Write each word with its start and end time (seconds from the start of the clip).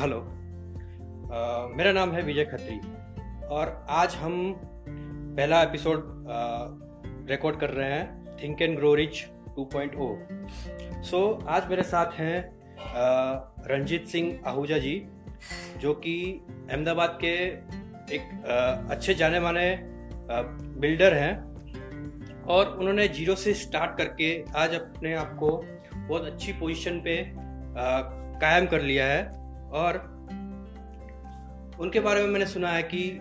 Hello. 0.00 0.16
uh, 0.16 1.76
मेरा 1.76 1.92
नाम 1.92 2.12
है 2.12 2.22
विजय 2.22 2.44
खत्री 2.44 2.80
और 3.46 3.86
आज 3.90 4.14
हम 4.14 4.54
पहला 5.36 5.62
एपिसोड 5.62 6.26
रिकॉर्ड 7.30 7.60
कर 7.60 7.70
रहे 7.70 7.90
हैं 7.90 8.36
think 8.42 8.62
and 8.62 8.76
grow 8.76 8.94
rich 8.94 9.26
2.0 9.58 11.02
so 11.02 11.44
आज 11.48 11.68
मेरे 11.70 11.82
साथ 11.82 12.12
हैं 12.12 12.48
uh, 12.76 13.68
रंजीत 13.70 14.06
सिंह 14.06 14.40
आहूजा 14.46 14.78
जी 14.78 15.06
जो 15.78 15.94
कि 15.94 16.40
अहमदाबाद 16.70 17.18
के 17.24 17.32
एक 18.14 18.28
uh, 18.42 18.90
अच्छे 18.90 19.14
जाने 19.14 19.40
माने 19.40 19.78
बिल्डर 20.80 21.14
हैं 21.14 21.34
और 22.42 22.76
उन्होंने 22.78 23.08
ज़ीरो 23.08 23.34
से 23.34 23.54
स्टार्ट 23.54 23.98
करके 23.98 24.44
आज 24.56 24.74
अपने 24.74 25.14
आप 25.14 25.36
को 25.36 25.64
बहुत 25.96 26.22
अच्छी 26.24 26.52
पोजीशन 26.52 27.00
पे 27.00 27.32
कायम 28.40 28.66
कर 28.66 28.82
लिया 28.82 29.06
है। 29.06 29.45
और 29.72 29.98
उनके 31.80 32.00
बारे 32.00 32.22
में 32.22 32.28
मैंने 32.28 32.46
सुना 32.46 32.70
है 32.70 32.82
कि 32.82 33.20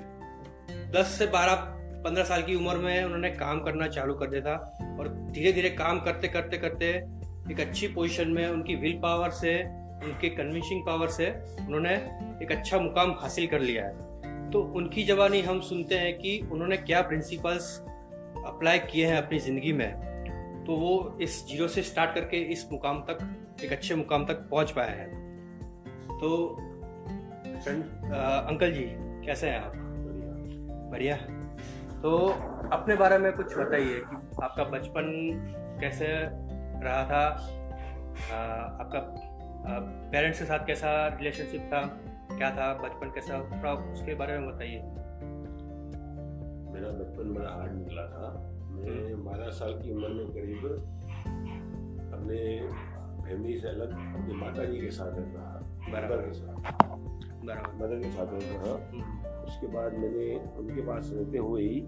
10 0.91 1.05
से 1.05 1.27
12 1.27 1.71
15 2.05 2.23
साल 2.23 2.41
की 2.41 2.55
उम्र 2.55 2.77
में 2.77 3.04
उन्होंने 3.04 3.30
काम 3.30 3.59
करना 3.59 3.88
चालू 3.88 4.13
कर 4.13 4.27
दिया 4.27 4.41
था 4.41 4.77
और 4.99 5.08
धीरे 5.08 5.54
धीरे 5.54 5.70
काम 5.70 5.99
करते 5.99 6.27
करते 6.27 6.58
करते 6.58 6.85
एक 7.52 7.59
अच्छी 7.59 7.88
पोजीशन 7.88 8.27
में 8.27 8.49
उनकी 8.49 8.76
विल 8.76 8.99
पावर 9.04 9.30
से, 9.30 9.63
उनके 10.05 10.30
कन्विंसिंग 10.30 10.85
पावर 10.85 11.08
से 11.08 11.31
उन्होंने 11.59 11.95
एक 12.41 12.52
अच्छा 12.52 12.80
मुकाम 12.80 13.12
हासिल 13.12 13.48
कर 13.48 13.59
लिया 13.59 13.85
है। 13.85 14.52
तो 14.52 14.62
उनकी 14.62 15.04
जवानी 15.04 15.41
हम 15.41 15.62
सुनते 15.62 15.96
हैं 15.96 16.18
कि 16.18 16.49
उन्होंने 16.52 16.77
क्या 16.77 17.02
प्रिंसिपल्स 17.02 17.80
अप्लाई 18.46 18.80
किए 18.80 19.07
हैं 19.07 19.18
अपनी 19.18 19.40
ज़िंदगी 19.40 19.73
में। 19.73 19.91
तो 20.68 20.76
वो 20.76 21.18
इस 21.21 21.48
ज़ीरो 21.48 21.68
से 21.68 21.82
स्टार्ट 21.82 22.16
करके 22.16 22.38
इस 22.38 22.71
मुकाम 22.71 22.99
तक, 22.99 23.38
एक 23.63 23.71
अच्छे 23.71 23.96
मुकाम 23.96 24.26
तक 24.26 24.34
पहुँच 24.34 24.71
पाए 24.71 24.90
हैं। 24.90 25.25
तो 26.21 26.60
आ, 28.05 28.18
अंकल 28.40 28.71
जी 28.71 28.84
कैसे 29.26 29.49
हैं 29.49 29.60
आप? 29.60 29.74
बढ़िया। 30.91 31.16
तो 32.02 32.18
अपने 32.71 32.96
बारे 32.96 33.18
में 33.18 33.34
कुछ 33.34 33.58
बताइए 33.58 33.99
कि 33.99 34.43
आपका 34.43 34.63
बचपन 34.63 35.32
कैसे 35.82 36.05
रहा 36.86 37.05
था? 37.05 37.49
आ, 38.34 38.38
आपका 38.82 38.99
पेरेंट्स 40.12 40.40
के 40.40 40.46
साथ 40.46 40.66
कैसा 40.66 41.08
रिलेशनशिप 41.08 41.62
था? 41.62 41.82
क्या 42.38 42.52
था 42.52 42.74
बचपन 42.74 43.08
कैसा? 43.10 43.40
थोड़ा 43.40 43.74
उसके 43.74 44.16
बारे 44.16 44.40
में 44.40 44.55
बताइए। 44.55 44.82
मेरा 46.74 46.90
बचपन 46.90 47.34
बड़ा 47.34 47.49
हार्ड 47.49 47.74
निकला 47.74 48.04
था। 48.04 48.52
मैं 48.71 49.26
बारह 49.26 49.49
साल 49.49 49.74
की 49.74 49.91
उम्र 49.91 50.08
में 50.08 50.27
करीब 50.27 50.66
अपने 52.13 52.70
फैमिली 53.24 53.58
से 53.58 53.68
अलग 53.68 53.91
अपनी 53.91 54.34
माता 54.34 54.66
जी 54.66 54.77
के 54.77 54.91
साथ 54.91 55.12
रहता 55.12 55.55
था 55.88 55.91
बराबर 55.91 56.18
के 56.18 56.34
साथ। 56.34 56.55
मदर 57.76 58.00
के 58.00 58.12
साथ 58.12 58.28
रहता 58.34 58.64
था। 58.64 58.90
हम्म। 58.94 59.26
उसके 59.46 59.68
बाद 59.68 59.94
मैंने 59.94 60.52
उनके 60.58 60.82
पास 60.82 61.12
रहते 61.14 61.38
हुए 61.38 61.62
ही 61.62 61.88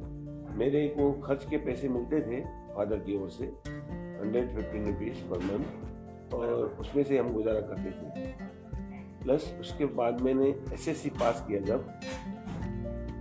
मेरे 0.57 0.87
को 0.87 1.11
खर्च 1.11 1.45
के 1.49 1.57
पैसे 1.57 1.89
मिलते 1.89 2.21
थे 2.21 2.41
फादर 2.45 2.95
की 2.95 3.23
ओर 3.23 3.29
से 3.29 3.45
hundred 4.19 4.55
fifteen 4.55 4.85
rupees 4.85 5.29
per 5.29 5.37
month 5.37 6.33
और 6.33 6.77
उसमें 6.79 7.03
से 7.03 7.17
हम 7.17 7.33
गुजारा 7.33 7.59
करते 7.59 7.91
थे। 7.91 8.31
प्लस 9.23 9.57
उसके 9.59 9.85
बाद 9.85 10.21
मैंने 10.21 10.49
एसएससी 10.73 11.09
पास 11.09 11.45
किया 11.47 11.59
जब। 11.59 11.89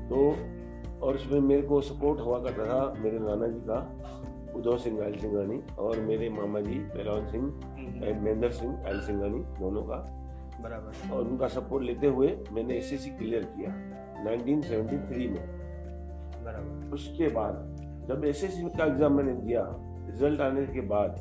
तो 0.09 0.31
और 1.07 1.15
उसमें 1.15 1.41
मेरे 1.41 1.63
को 1.63 1.81
सपोर्ट 1.81 2.21
हुआ 2.21 2.39
करता 2.39 2.65
था 2.65 2.95
मेरे 3.03 3.19
नाना 3.19 3.47
जी 3.47 3.61
का 3.61 4.03
उदय 4.57 4.77
सिंह 4.77 5.03
आयल 5.03 5.17
सिंघानी 5.17 5.63
और 5.79 6.01
मेरे 6.01 6.29
मामा 6.31 6.61
जी 6.61 6.79
पहलवान 6.79 7.27
सिंह 7.27 7.45
हम्म। 7.45 8.25
महेंद्र 8.25 8.51
सिंह 8.51 8.85
आयल 8.87 9.01
सिंगानी 9.01 9.39
दोनों 9.39 9.83
का। 9.83 10.26
बराबर। 10.63 11.15
और 11.15 11.21
उनका 11.23 11.49
सपोर्ट 11.49 11.85
लेते 11.85 12.07
हुए 12.09 12.29
मैंने 12.53 12.77
एस 12.77 12.93
एस 12.93 13.07
क्लियर 13.19 13.45
किया 13.51 13.71
1973 14.25 15.29
में। 15.29 15.45
बराबर। 16.45 16.95
उसके 16.95 17.29
बाद 17.35 17.55
जब 18.09 18.25
एस 18.25 18.43
एस 18.45 18.61
का 18.79 18.85
एग्ज़ाम 18.85 19.13
मैंने 19.13 19.33
दिया 19.37 19.63
रिज़ल्ट 20.07 20.41
आने 20.41 20.67
के 20.67 20.81
बाद 20.89 21.19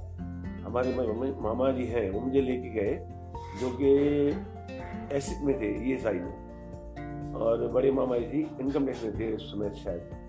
हमारे 0.66 0.94
मामा 1.42 1.72
जी 1.72 1.86
हैं 1.86 2.10
वो 2.12 2.20
मुझे 2.20 2.42
लेके 2.42 2.70
गए 2.70 2.94
जो 3.60 3.70
कि 3.78 3.90
एसिड 5.16 5.44
में 5.46 5.60
थे 5.62 5.72
ये 5.90 5.98
साइड 5.98 6.22
में। 6.22 7.34
और 7.36 7.68
बड़े 7.72 7.92
मामा 7.92 8.18
जी 8.18 8.40
इनकम 8.62 8.86
टैक्स 8.86 9.04
में 9.04 9.20
थे 9.20 9.34
उस 9.34 9.52
समय 9.52 9.70
शायद। 9.76 10.24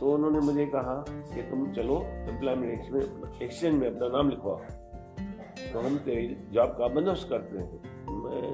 तो 0.00 0.12
उन्होंने 0.14 0.40
मुझे 0.40 0.66
कहा 0.66 0.94
कि 1.08 1.42
तुम 1.42 1.70
चलो 1.72 1.96
एम्प्लॉयमेंट 2.28 2.90
में 2.92 3.00
एक्सचेंज 3.42 3.74
में 3.74 3.86
अपना 3.88 4.08
नाम 4.08 4.30
लिखवाओ। 4.30 4.60
तो 5.72 5.80
हम 5.80 5.96
तेरी 5.98 6.36
जॉब 6.52 6.70
का 6.78 6.88
बंदोबस्त 6.88 7.28
करते 7.28 7.58
हैं। 7.58 7.99
मैं 8.30 8.48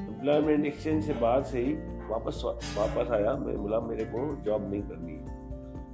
एम्प्लॉयमेंट 0.00 0.66
एक्सचेंज 0.66 1.04
से 1.04 1.14
बाहर 1.14 1.42
से 1.44 1.60
ही 1.60 1.72
वापस 2.08 2.42
वापस 2.76 3.10
आया। 3.12 3.32
मैं 3.36 3.56
बोला 3.56 3.80
मेरे 3.80 4.04
को 4.04 4.20
जॉब 4.44 4.70
नहीं 4.70 4.82
करनी 4.82 5.16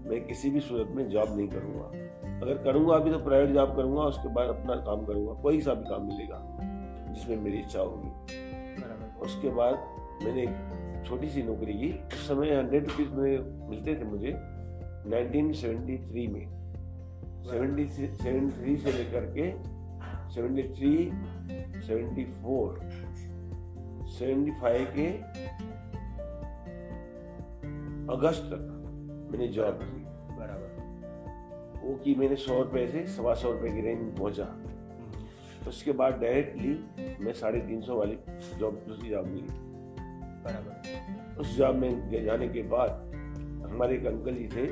मैं 0.09 0.21
किसी 0.27 0.51
भी 0.51 0.61
सूरत 0.61 0.89
में 0.97 1.09
जॉब 1.09 1.37
नहीं 1.37 1.49
करूँगा। 1.49 1.87
अगर 2.43 2.63
करूँगा 2.65 2.95
अभी 2.95 3.11
तो 3.11 3.19
प्राइवेट 3.19 3.51
जॉब 3.55 3.75
करूँगा 3.77 4.03
उसके 4.03 4.29
बाद 4.35 4.49
अपना 4.49 4.75
काम 4.87 5.05
करूँगा। 5.07 5.33
कोई 5.43 5.61
सा 5.61 5.75
भी 5.75 5.85
काम 5.85 6.07
मिलेगा 6.07 6.39
जिसमें 7.15 7.37
मेरी 7.37 7.59
इच्छा 7.59 7.81
होगी। 7.81 8.11
उसके 9.23 9.49
बाद 9.49 9.75
मैंने 10.25 10.43
एक 10.43 11.05
छोटी 11.07 11.29
सी 11.29 11.43
नौकरी 11.43 11.73
की। 11.73 11.91
उस 12.07 12.29
समय 12.29 12.55
हंड्रेड 12.55 12.87
रुपीज़ 12.89 13.11
में 13.11 13.69
मिलते 13.71 13.95
थे 13.95 14.05
मुझे 14.05 14.31
1973 15.09 16.29
में। 16.29 16.47
73 17.49 18.77
से 18.77 18.93
लेकर 18.93 19.25
के 19.37 19.47
73, 20.35 21.11
74, 21.89 22.69
75 24.07 24.85
के 24.85 25.07
अगस्त 28.13 28.43
तक 28.43 28.83
मैंने 29.33 29.49
जॉब 29.49 29.81
की। 29.83 30.05
बराबर। 30.37 30.77
वो 31.85 31.95
की 31.95 32.15
मैंने 32.15 32.37
सौ 32.37 32.63
रुपए 32.63 32.87
से 32.87 33.07
सवा 33.07 33.35
सौ 33.35 33.53
रुपए 33.53 33.69
की 33.69 33.81
रेंज 33.81 34.03
में 34.03 34.15
पहुँचा। 34.15 34.57
उसके 35.69 35.93
बाद 35.93 36.13
डायरेक्टली 36.13 36.85
मैं 37.25 37.33
साढ़े 37.33 37.61
तीन 37.61 37.81
सौ 37.81 37.97
वाली 37.97 38.19
जॉब 38.59 38.85
दूसरी 38.89 39.11
जॉब 39.11 39.27
मिली। 39.27 39.47
बराबर। 40.45 40.83
उस 41.41 41.59
जॉब 41.59 41.77
में 41.77 42.25
जाने 42.25 42.49
के 42.49 42.63
बाद 42.63 42.91
हमारे 43.73 43.95
एक 43.97 44.07
अंकल 44.07 44.35
जी 44.35 44.49
थे 44.49 44.67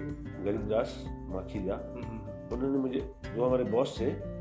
गरीबदास 0.45 1.05
माखीजा। 1.09 1.75
हम्म। 1.75 2.55
उन्होंने 2.57 2.79
मुझे 2.79 3.13
जो 3.37 3.47
हमारे 3.47 3.65
बॉस 3.65 4.01
थे 4.01 4.34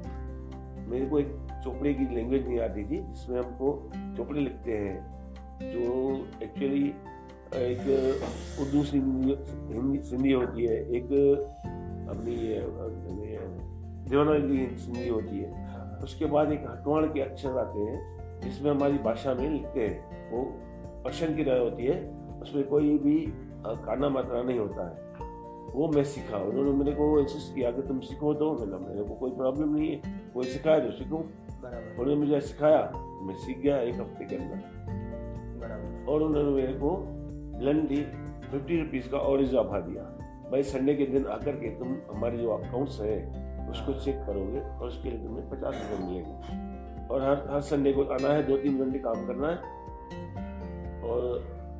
मेरे 0.93 1.05
को 1.05 1.19
एक 1.19 1.29
चोपड़े 1.63 1.93
की 1.93 2.05
लैंग्वेज 2.15 2.47
नहीं 2.47 2.59
आती 2.59 2.83
थी, 2.83 2.97
जिसमें 3.01 3.37
हमको 3.37 3.69
चोपड़े 4.17 4.39
लिखते 4.39 4.71
हैं, 4.71 4.95
जो 5.63 5.85
एक्चुअली 6.43 6.83
एक 7.53 7.81
उर्दू 8.61 8.83
सिंधी 10.03 10.31
होती 10.31 10.65
है, 10.65 10.77
एक 10.95 11.05
अपनी 12.09 12.35
देवनागरी 14.09 14.65
सिंधी 14.77 15.07
होती 15.09 15.39
है। 15.39 15.49
उसके 16.03 16.25
बाद 16.25 16.51
एक 16.51 16.63
हटवाण 16.69 17.05
के 17.05 17.21
अक्षर 17.21 17.57
आते 17.59 17.79
हैं, 17.79 17.99
जिसमें 18.41 18.69
हमारी 18.71 18.97
भाषा 18.99 19.33
में 19.33 19.49
लिखते 19.49 19.87
हैं। 19.87 20.31
वो 20.31 20.43
पर्शियन 21.03 21.35
की 21.35 21.43
राय 21.43 21.59
होती 21.59 21.85
है, 21.85 21.97
उसमें 22.41 22.67
कोई 22.67 22.97
भी 22.97 23.15
काना 23.67 24.09
मात्रा 24.09 24.41
नहीं 24.43 24.59
होता 24.59 24.87
है। 24.87 24.95
वो 25.73 25.87
मैं 25.87 26.03
सीखा, 26.03 26.37
उन्होंने 26.37 26.71
मेरे 26.71 26.91
को 26.91 27.19
इंसिस्ट 27.19 27.55
किया 27.55 27.71
कि 27.71 27.81
तुम 27.81 27.99
सीखो 27.99 28.33
तो 28.33 28.51
मैंने 28.53 28.77
मेरे 28.87 29.03
को 29.03 29.13
कोई 29.15 29.31
प्रॉब्लम 29.31 29.75
नहीं 29.75 29.89
है। 29.89 30.22
कोई 30.33 30.45
सिखाया 30.45 30.79
तो 30.79 30.91
सीखो। 30.91 31.17
उन्होंने 31.17 32.15
मुझे 32.15 32.39
सिखाया 32.41 32.81
मैं 33.23 33.35
सीख 33.35 33.57
गया 33.57 33.77
एक 33.81 33.95
हफ़्ते 33.95 34.25
के 34.25 34.35
अंदर। 34.35 34.57
और 36.09 36.23
उन्होंने 36.23 36.51
मेरे 36.51 36.73
को 36.73 36.95
ब्लंडली 37.59 38.01
फिफ्टी 38.51 38.79
रुपीज़ 38.81 39.09
का 39.09 39.17
और 39.17 39.41
इजाफा 39.41 39.79
दिया। 39.79 40.03
भाई 40.51 40.63
संडे 40.63 40.93
के 40.93 41.05
दिन 41.05 41.25
आकर 41.27 41.55
के 41.55 41.69
तुम 41.79 41.95
हमारे 42.11 42.37
जो 42.37 42.49
अकाउंट्स 42.49 42.99
हैं 43.01 43.69
उसको 43.69 43.93
चेक 43.93 44.15
करोगे 44.25 44.59
और 44.59 44.87
उसके 44.87 45.09
लिए 45.09 45.19
तुम्हें 45.19 45.49
पचास 45.49 45.75
रुपये 45.81 46.07
मिलेंगे। 46.07 47.07
और 47.07 47.21
हर 47.21 47.47
हर 47.51 47.61
संडे 47.61 47.93
को 47.93 48.03
आना 48.13 48.33
है 48.33 48.43
दो 48.47 48.57
तीन 48.57 48.77
घंटे 48.79 48.99
काम 48.99 49.25
करना 49.27 49.47
है 49.47 49.57
और 51.01 51.21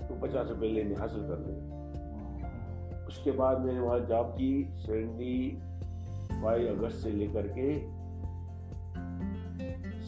तो 0.10 0.16
पचास 0.22 0.48
रुपये 0.50 0.70
लेने 0.70 0.96
हासिल 0.96 1.24
कर 1.24 1.40
ले 1.40 1.54
उसके 3.08 3.32
बाद 3.32 3.60
मैंने 3.62 3.80
वहाँ 3.80 4.00
जॉब 4.00 4.32
की 4.32 4.52
सेवेंटी 4.78 5.36
फाइव 6.44 6.68
अगस्त 6.68 6.98
से 6.98 7.10
लेकर 7.12 7.48
के 7.48 7.68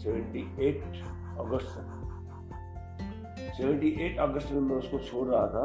सेवेंटी 0.06 0.42
एट 0.62 0.82
अगस्त 1.40 1.78
तक 1.78 3.54
सेवेंटी 3.54 3.90
एट 4.06 4.20
अगस्त 4.20 4.52
में 4.52 4.60
मैं 4.62 4.76
उसको 4.76 5.00
छोड़ 5.00 5.28
रहा 5.28 5.46
था। 5.48 5.64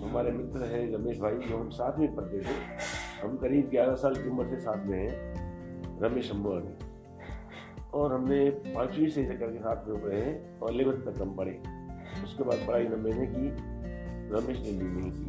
हमारे 0.00 0.30
मित्र 0.32 0.66
हैं 0.66 0.80
रमेश 0.92 1.18
भाई, 1.20 1.34
जो 1.38 1.56
हम 1.56 1.68
साथ 1.70 1.98
में 1.98 2.14
पढ़ते 2.16 2.38
थे 2.40 2.54
हम 3.20 3.36
करीब 3.36 3.68
ग्यारह 3.70 3.94
साल 3.94 4.14
की 4.14 4.28
उम्र 4.28 4.46
से 4.46 4.60
साथ 4.60 4.86
में 4.86 4.98
हैं, 4.98 5.12
रमेश 6.02 6.30
अम्बानी 6.30 6.74
और 7.94 8.12
हमने 8.12 8.38
पांचवी 8.50 9.08
से 9.10 9.22
लेकर 9.22 9.52
के 9.52 9.58
साथ 9.58 9.88
में 9.88 9.94
रहे 10.04 10.20
हैं 10.20 10.58
और 10.58 10.72
इलेवंथ 10.72 11.00
तक 11.04 11.20
हम 11.22 11.34
पढ़े। 11.36 11.54
उसके 12.24 12.44
बाद 12.44 12.66
पढ़ाई 12.66 12.88
न 12.88 12.98
मैंने 13.00 13.26
की, 13.26 13.46
रमेश 14.34 14.58
ने 14.58 14.72
भी 14.72 14.88
नहीं 14.88 15.12
की। 15.12 15.28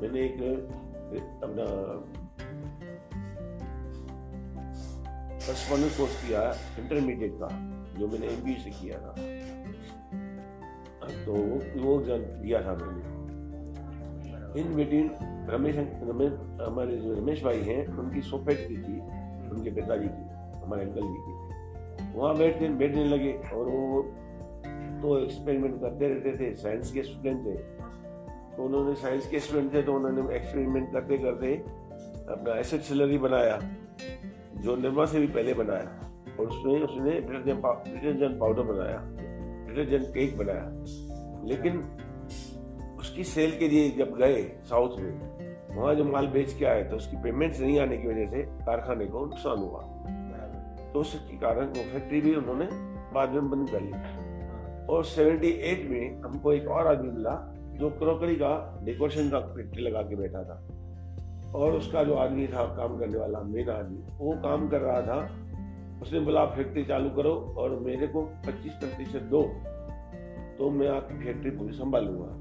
मैंने 0.00 0.20
एक 0.20 0.36
अपना 1.42 1.64
करस्पॉन्डेंस 5.46 5.96
कोर्स 5.96 6.14
किया 6.22 6.40
इंटरमीडिएट 6.78 7.34
का, 7.40 7.48
जो 7.98 8.08
मैंने 8.08 8.26
एम 8.26 8.40
से 8.62 8.70
किया 8.70 8.98
था। 8.98 9.12
तो 11.24 11.32
वो 11.32 12.00
एग्ज़ाम 12.00 12.22
दिया 12.42 12.60
था 12.62 12.74
मैंने। 12.74 13.02
इन 14.60 14.74
बिटवीन 14.76 15.10
रमेश 15.50 15.76
हमारे 16.60 16.96
जो 16.96 17.12
रमेश 17.14 17.42
भाई 17.44 17.60
हैं, 17.62 17.86
उनकी 17.88 18.20
सोफेट 18.22 18.58
की 18.68 18.76
थी, 18.76 18.96
उनके 19.50 19.70
पिताजी 19.70 20.08
की, 20.08 20.24
हमारे 20.60 20.82
अंकल 20.82 21.02
जी 21.02 21.18
की। 21.26 21.32
वहाँ 22.16 22.36
बैठते 22.36 22.68
बैठने 22.78 23.04
लगे 23.04 23.32
और 23.54 23.68
वो 23.68 24.02
तो 25.02 25.18
एक्सपेरिमेंट 25.18 25.80
करते 25.80 26.08
रहते 26.08 26.32
थे 26.38 26.54
साइंस 26.56 26.92
के 26.92 27.02
स्टूडेंट 27.02 27.46
थे। 27.46 27.56
तो 28.56 28.64
उन्होंने 28.64 28.94
साइंस 28.96 29.26
के 29.26 29.40
स्टूडेंट 29.40 29.72
थे 29.74 29.82
तो 29.82 29.94
उन्होंने 29.94 30.34
एक्सपेरिमेंट 30.36 30.92
करते 30.92 31.18
करते 31.18 31.54
अपना 32.32 32.54
एसिड 32.60 32.80
सिलरी 32.82 33.18
बनाया। 33.18 33.56
जो 34.66 34.74
निर्मा 34.76 35.04
से 35.06 35.20
भी 35.20 35.26
पहले 35.26 35.54
बनाया, 35.54 35.90
और 36.38 36.46
उसमें 36.46 36.82
उसने 36.82 37.10
डिटर्जेंट 37.10 38.38
पाउडर 38.38 38.62
बनाया 38.62 38.98
डिटर्जेंट 39.66 40.06
केक 40.14 40.36
बनाया। 40.38 40.64
लेकिन 41.44 41.78
उसकी 43.00 43.24
सेल 43.24 43.50
के 43.58 43.68
लिए 43.68 43.90
जब 43.90 44.16
गए 44.16 44.42
साउथ 44.64 44.98
में, 44.98 45.12
वहाँ 45.76 45.94
जो 45.94 46.04
माल 46.04 46.26
बेच 46.26 46.52
के 46.54 46.64
आए 46.64 46.82
तो 46.84 46.96
उसकी 46.96 47.16
पेमेंट्स 47.16 47.60
नहीं 47.60 47.78
आने 47.80 47.96
की 47.96 48.08
वजह 48.08 48.26
से 48.26 48.42
कारखाने 48.60 49.06
को 49.06 49.24
नुकसान 49.26 49.58
हुआ। 49.58 49.80
तो 50.92 51.00
उसके 51.00 51.36
कारण 51.36 51.66
वो 51.66 51.82
फैक्ट्री 51.92 52.20
भी 52.20 52.34
उन्होंने 52.34 52.68
बाद 53.14 53.30
में 53.30 53.50
बंद 53.50 53.70
कर 53.70 53.80
ली। 53.80 53.92
और 54.86 55.04
78 55.04 55.90
में 55.90 56.22
हमको 56.22 56.52
एक 56.52 56.68
और 56.68 56.86
आदमी 56.86 57.10
मिला, 57.10 57.34
जो 57.78 57.90
क्रोकरी 57.90 58.36
का 58.36 58.80
डेकोरेशन 58.84 59.30
का 59.30 59.40
फैक्ट्री 59.40 59.82
लगा 59.82 60.02
के 60.02 60.16
बैठा 60.16 60.42
था। 60.42 60.56
और 61.56 61.72
उसका 61.72 62.04
जो 62.04 62.14
आदमी 62.14 62.46
था, 62.46 62.64
काम 62.76 62.98
करने 62.98 63.18
वाला 63.18 63.40
मेन 63.40 63.70
आदमी, 63.70 63.98
वो 64.18 64.32
काम 64.42 64.68
कर 64.68 64.80
रहा 64.80 65.02
था। 65.02 65.30
उसने 66.02 66.20
बोला, 66.20 66.40
आप 66.40 66.56
फैक्ट्री 66.56 66.84
चालू 66.84 67.10
करो 67.10 67.54
और 67.58 67.78
मेरे 67.78 68.06
को 68.06 68.22
25 68.22 68.72
प्रतिशत 68.72 69.22
दो 69.22 69.42
तो 70.58 70.70
मैं 70.70 70.88
आपकी 70.88 71.24
फैक्ट्री 71.24 71.50
पूरी 71.50 71.72
संभालूँगा। 71.72 72.32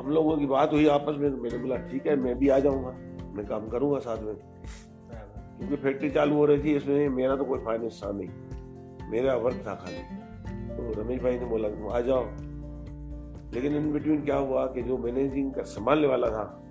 हम 0.00 0.10
लोगों 0.10 0.36
की 0.36 0.46
बात 0.46 0.72
हुई 0.72 0.86
आपस 0.86 1.14
में, 1.18 1.30
मैंने 1.30 1.58
बोला, 1.58 1.76
ठीक 1.76 2.06
है, 2.06 2.16
मैं 2.16 2.38
भी 2.38 2.48
आ 2.48 2.58
जाऊँगा, 2.58 2.90
मैं 3.32 3.46
काम 3.46 3.68
करूँगा 3.68 3.98
साथ 3.98 4.22
में। 4.22 4.34
क्योंकि 4.34 5.76
फैक्ट्री 5.76 6.10
चालू 6.10 6.36
हो 6.36 6.44
रही 6.44 6.64
थी, 6.64 6.76
इसमें 6.76 7.08
मेरा 7.08 7.36
तो 7.36 7.44
कोई 7.44 7.58
फाइनेंस 7.58 8.00
था 8.04 8.12
नहीं, 8.12 8.28
मेरा 9.10 9.34
वर्क 9.34 9.64
था 9.66 9.74
खाली। 9.74 10.02
तो 10.76 11.02
रमेश 11.02 11.22
भाई 11.22 11.38
ने 11.38 11.46
बोला, 11.46 11.68
तुम 11.68 11.88
आ 11.88 12.00
जाओ। 12.00 12.24
लेकिन 13.54 13.76
इन 13.76 13.92
बिटवीन 13.92 14.24
क्या 14.24 14.36
हुआ 14.36 14.66
कि 14.66 14.82
जो 14.82 14.98
मैनेजिंग 14.98 15.54
का 15.54 15.62
संभालने 15.62 16.06
वाला 16.06 16.28
था। 16.28 16.61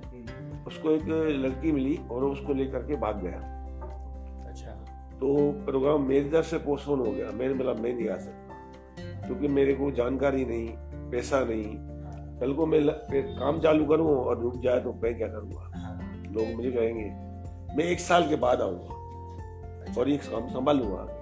उसको 0.67 0.91
एक 0.91 1.03
लड़की 1.45 1.71
मिली 1.71 1.99
और 2.11 2.23
उसको 2.23 2.53
लेकर 2.53 2.79
के 2.79 2.95
भाग 2.95 3.21
गया। 3.23 3.39
अच्छा। 4.49 4.71
तो 5.13 5.51
प्रोग्राम 5.51 6.07
मेरी 6.07 6.29
तरफ़ 6.29 6.45
से 6.45 6.57
पोस्टपोन 6.57 6.99
हो 6.99 7.11
गया। 7.11 7.31
मैंने 7.31 7.53
बोला 7.53 7.73
मैं 7.73 7.93
नहीं 7.93 8.09
आ 8.09 8.17
सकता। 8.17 9.27
क्योंकि 9.27 9.47
मेरे 9.47 9.73
को 9.73 9.91
जानकारी 9.91 10.45
नहीं 10.45 10.67
पैसा 11.11 11.39
नहीं। 11.39 11.77
कल 12.39 12.53
को 12.53 12.65
मैं 12.65 12.87
काम 13.39 13.59
चालू 13.59 13.85
करूँ 13.85 14.15
और 14.15 14.39
रुक 14.39 14.57
जाए 14.57 14.79
तो 14.79 14.93
मैं 14.93 15.17
क्या 15.17 15.27
करूँगा? 15.27 15.71
हाँ। 15.75 16.23
लोग 16.31 16.55
मुझे 16.55 16.71
कहेंगे 16.71 17.05
मैं 17.75 17.83
एक 17.83 17.99
साल 17.99 18.29
के 18.29 18.35
बाद 18.35 18.61
आऊँगा। 18.61 18.95
अच्छा। 19.81 20.01
और 20.01 20.09
ये 20.09 20.17
काम 20.17 20.47
संभालूँगा 20.47 21.17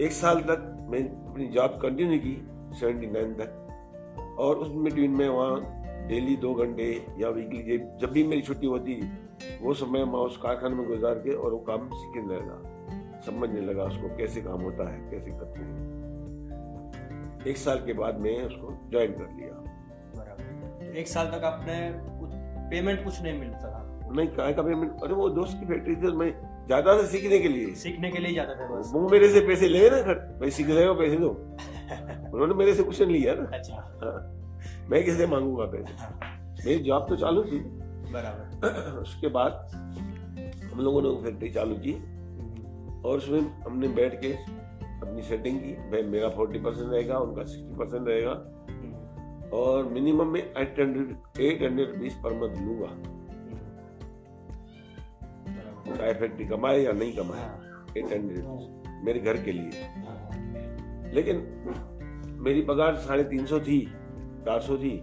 एक 0.00 0.12
साल 0.12 0.40
तक 0.40 0.86
मैं 0.90 1.30
अपनी 1.30 1.46
जॉब 1.46 1.70
कंटिन्यू 1.70 2.18
की 2.18 2.48
सेवेंटी 2.76 3.06
नाइन 3.06 3.34
तक। 3.34 3.60
और 4.38 4.56
उस 4.56 4.68
बिटवीन 4.68 5.10
में 5.10 5.28
वहाँ 5.28 5.73
डेली 6.08 6.36
दो 6.36 6.54
घंटे 6.54 6.86
या 7.18 7.28
वीकली 7.28 7.78
जब 8.00 8.12
भी 8.12 8.22
मेरी 8.24 8.42
छुट्टी 8.42 8.66
होती 8.66 8.94
वो 9.60 9.74
समय 9.74 10.04
मैं 10.04 10.20
उस 10.20 10.36
कारखाने 10.36 10.74
में 10.74 10.86
गुजार 10.86 11.14
के 11.14 11.34
और 11.34 11.52
वो 11.52 11.58
काम 11.58 11.88
सीखने 11.94 12.34
लगा। 12.34 13.20
समझने 13.26 13.60
लगा 13.60 13.84
उसको 13.84 14.08
कैसे 14.16 14.40
काम 14.40 14.60
होता 14.60 14.88
है 14.90 14.98
कैसे 15.10 15.30
करते 15.30 15.60
हैं। 15.60 17.42
एक 17.46 17.56
साल 17.56 17.78
के 17.78 17.92
बाद 17.92 18.20
मैं 18.20 18.36
उसको 18.44 18.72
ज्वाइन 18.90 19.12
कर 19.12 19.30
लिया। 19.36 19.54
बराबर। 20.16 20.96
एक 20.98 21.08
साल 21.08 21.26
तक 21.26 21.44
आपने 21.44 21.78
पेमेंट 22.70 23.04
कुछ 23.04 23.22
नहीं 23.22 23.38
मिलता 23.40 23.70
था? 23.70 23.80
नहीं 24.16 24.28
काय 24.28 24.52
का 24.52 24.62
पेमेंट 24.62 25.02
अरे 25.02 25.14
वो 25.14 25.28
दोस्त 25.30 25.58
की 25.60 25.66
फैक्ट्री 25.66 25.96
थी 25.96 26.12
मैं 26.16 26.30
ज़्यादा 26.66 26.96
से 27.00 27.06
सीखने 27.06 27.38
के 27.38 27.48
लिए। 27.48 27.74
सीखने 27.74 28.10
के 28.10 28.18
लिए 28.18 28.34
जाता 28.34 28.54
था 28.54 28.80
वो 28.92 29.08
मेरे 29.08 29.28
से 29.28 29.40
पैसे 29.46 29.68
ले 29.68 29.88
ना 29.90 30.02
भाई 30.40 30.50
सीख 30.50 30.68
रहे 30.70 30.84
हो 30.84 30.94
पैसे 30.94 31.16
दो। 31.16 31.28
उन्होंने 32.34 32.54
मेरे 32.54 32.74
से 32.74 32.82
कुछ 32.82 33.00
नहीं 33.02 33.12
लिया 33.12 33.34
ना। 33.34 33.50
अच्छा। 33.56 33.74
हाँ। 34.02 34.43
मैं 34.90 35.04
किससे 35.04 35.26
मांगूँगा 35.26 35.64
पैसे 35.66 35.94
हाँ। 35.98 36.10
मेरी 36.66 36.82
जॉब 36.84 37.06
तो 37.08 37.16
चालू 37.16 37.44
थी 37.44 37.58
बराबर 38.12 38.98
उसके 39.00 39.28
बाद 39.28 39.52
हम 40.72 40.80
लोगों 40.80 41.02
ने 41.02 41.10
फैक्ट्री 41.22 41.50
चालू 41.50 41.74
की। 41.76 41.92
और 43.04 43.16
उसमें 43.18 43.40
हमने 43.62 43.88
बैठ 43.96 44.20
के 44.20 44.32
अपनी 44.32 45.22
सेटिंग 45.22 45.58
की 45.60 45.72
भाई 45.90 46.02
मेरा 46.02 46.28
फोर्टी 46.28 46.58
परसेंट 46.58 46.90
रहेगा 46.92 47.18
उनका 47.18 47.42
सिक्सटी 47.44 47.76
परसेंट 47.76 48.08
रहेगा 48.08 48.30
हम्म। 48.70 49.50
और 49.52 49.88
मिनिमम 49.88 50.28
में 50.28 50.40
eight 50.40 50.80
hundred 50.80 51.40
eight 51.40 51.62
hundred 51.62 51.90
rupees 51.90 52.14
per 52.22 52.32
month 52.34 52.56
लूँगा। 52.66 52.90
चाहे 55.96 56.14
फैक्ट्री 56.14 56.44
कमाए 56.46 56.78
या 56.80 56.92
नहीं 56.92 57.12
कमाए 57.12 57.42
एट 57.98 58.04
हाँ। 58.04 58.12
हंड्रेड 58.12 59.02
मेरे 59.04 59.20
घर 59.20 59.42
के 59.42 59.52
लिए 59.52 61.12
लेकिन 61.14 61.36
मेरी 62.40 62.62
पगार 62.62 62.96
साढ़े 63.00 63.24
तीन 63.24 63.46
सौ 63.46 63.60
थी 63.60 63.78
चार 64.44 64.60
सौ 64.60 64.76
थी 64.76 64.96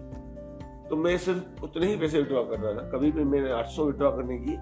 तो 0.90 0.96
मैं 0.96 1.16
सिर्फ़ 1.18 1.62
उतने 1.64 1.86
ही 1.86 1.96
पैसे 1.96 2.18
विड्रॉ 2.18 2.42
कर 2.44 2.58
रहा 2.58 2.72
था। 2.72 2.90
कभी 2.90 3.12
भी 3.12 3.24
मैंने 3.24 3.52
आठ 3.52 3.66
सौ 3.66 3.84
विड्रॉ 3.84 4.10
करने 4.10 4.38
की 4.38 4.56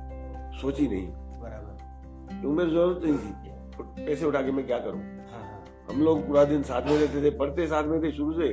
सोची 0.60 0.88
नहीं। 0.88 1.06
बराबर। 1.40 1.76
क्योंकि 2.40 2.56
मेरी 2.56 2.70
ज़रूरत 2.70 3.00
नहीं 3.04 3.18
थी। 3.18 4.06
पैसे 4.06 4.26
उठा 4.26 4.42
के 4.42 4.52
मैं 4.52 4.66
क्या 4.66 4.78
करूँ? 4.78 5.00
हाँ, 5.00 5.42
हाँ। 5.42 5.64
हम 5.90 6.02
लोग 6.02 6.26
पूरा 6.26 6.44
दिन 6.44 6.62
साथ 6.62 6.82
में 6.82 6.98
रहते 6.98 7.22
थे 7.22 7.30
पढ़ते 7.36 7.66
साथ 7.66 7.84
में 7.84 8.02
थे 8.02 8.10
शुरू 8.12 8.32
से। 8.32 8.48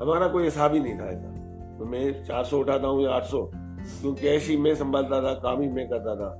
हमारा 0.00 0.28
कोई 0.28 0.44
हिसाब 0.44 0.74
ही 0.74 0.80
नहीं 0.80 0.98
था 0.98 1.10
ऐसा। 1.10 1.32
तो 1.78 1.84
मैं 1.84 2.24
चार 2.24 2.44
सौ 2.44 2.58
उठाता 2.58 2.88
हूँ 2.88 3.02
या 3.02 3.10
आठ 3.10 3.24
सौ 3.24 3.50
क्योंकि 3.54 4.22
कैश 4.22 4.48
ही 4.48 4.56
मैं 4.56 4.74
संभालता 4.74 5.22
था 5.22 5.34
काम 5.34 5.60
ही 5.60 5.68
मैं 5.68 5.88
करता 5.88 6.16
था। 6.16 6.30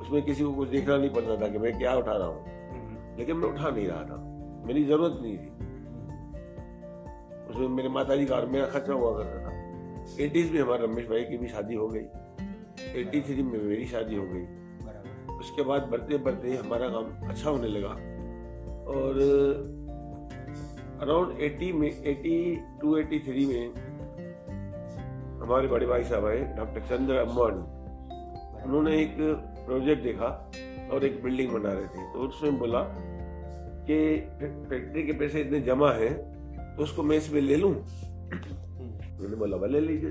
उसमें 0.00 0.22
किसी 0.22 0.44
को 0.44 0.52
कुछ 0.52 0.68
देखना 0.68 0.96
नहीं 0.96 1.10
पड़ता 1.10 1.36
था 1.36 1.48
कि 1.48 1.58
मैं 1.58 1.78
क्या 1.78 1.94
उठा 1.94 2.12
रहा 2.12 2.28
हूँ। 2.28 2.44
हम्म। 2.44 3.18
लेकिन 3.18 3.36
मैं 3.36 3.48
उठा 3.48 3.70
नहीं 3.70 3.88
रहा 3.88 4.02
था। 4.02 4.16
मेरी 4.66 4.84
ज़रूरत 4.84 5.18
नहीं 5.22 5.38
थी। 5.38 5.67
उसमें 7.50 7.68
मेरे 7.68 7.88
माता 7.88 8.16
जी 8.16 8.26
का 8.26 8.36
और 8.36 8.46
मेरा 8.46 8.66
खर्चा 8.66 8.92
हुआ 8.92 9.18
करता 9.18 9.42
था। 9.44 10.24
एटीज 10.24 10.52
में 10.52 10.60
हमारे 10.60 10.86
रमेश 10.86 11.06
भाई 11.06 11.24
की 11.24 11.38
भी 11.38 11.48
शादी 11.48 11.74
हो 11.74 11.88
गई। 11.88 12.06
एटी 13.00 13.20
थ्री 13.20 13.42
में 13.42 13.62
मेरी 13.62 13.86
शादी 13.86 14.16
हो 14.16 14.24
गई। 14.26 14.46
उसके 15.38 15.62
बाद 15.62 15.82
बढ़ते 15.82 16.18
बढ़ते 16.18 16.54
हमारा 16.56 16.88
काम 16.88 17.28
अच्छा 17.28 17.50
होने 17.50 17.68
लगा। 17.68 17.88
और 18.92 19.20
अराउंड 21.00 21.40
एटी 21.40 21.72
में 21.72 21.88
एटी 21.88 22.56
टू 22.80 22.96
एटी 22.96 23.18
थ्री 23.18 23.46
में 23.46 23.74
हमारे 25.40 25.68
बड़े 25.68 25.86
भाई 25.86 26.04
साहब 26.04 26.26
आए 26.26 26.38
डॉक्टर 26.56 26.80
चंद्र 26.80 27.14
अम्बानी 27.14 27.60
उन्होंने 28.64 29.02
एक 29.02 29.16
प्रोजेक्ट 29.66 30.02
देखा 30.02 30.50
और 30.92 31.04
एक 31.04 31.22
बिल्डिंग 31.22 31.52
बना 31.52 31.72
रहे 31.72 31.84
थे। 31.84 32.12
तो 32.12 32.18
उसमें 32.18 32.58
बोला 32.58 32.82
कि 33.86 34.18
फैक्ट्री 34.70 35.02
के 35.02 35.12
पैसे 35.12 35.40
इतने 35.40 35.60
जमा 35.60 35.92
हैं 35.92 36.37
तो 36.78 36.84
उसको 36.84 37.02
मैं 37.02 37.16
इसमें 37.16 37.40
ले 37.40 37.56
लू? 37.56 37.68
मैंने 37.70 39.36
बोला 39.36 39.66
ले 39.66 39.80
लीजिए। 39.80 40.10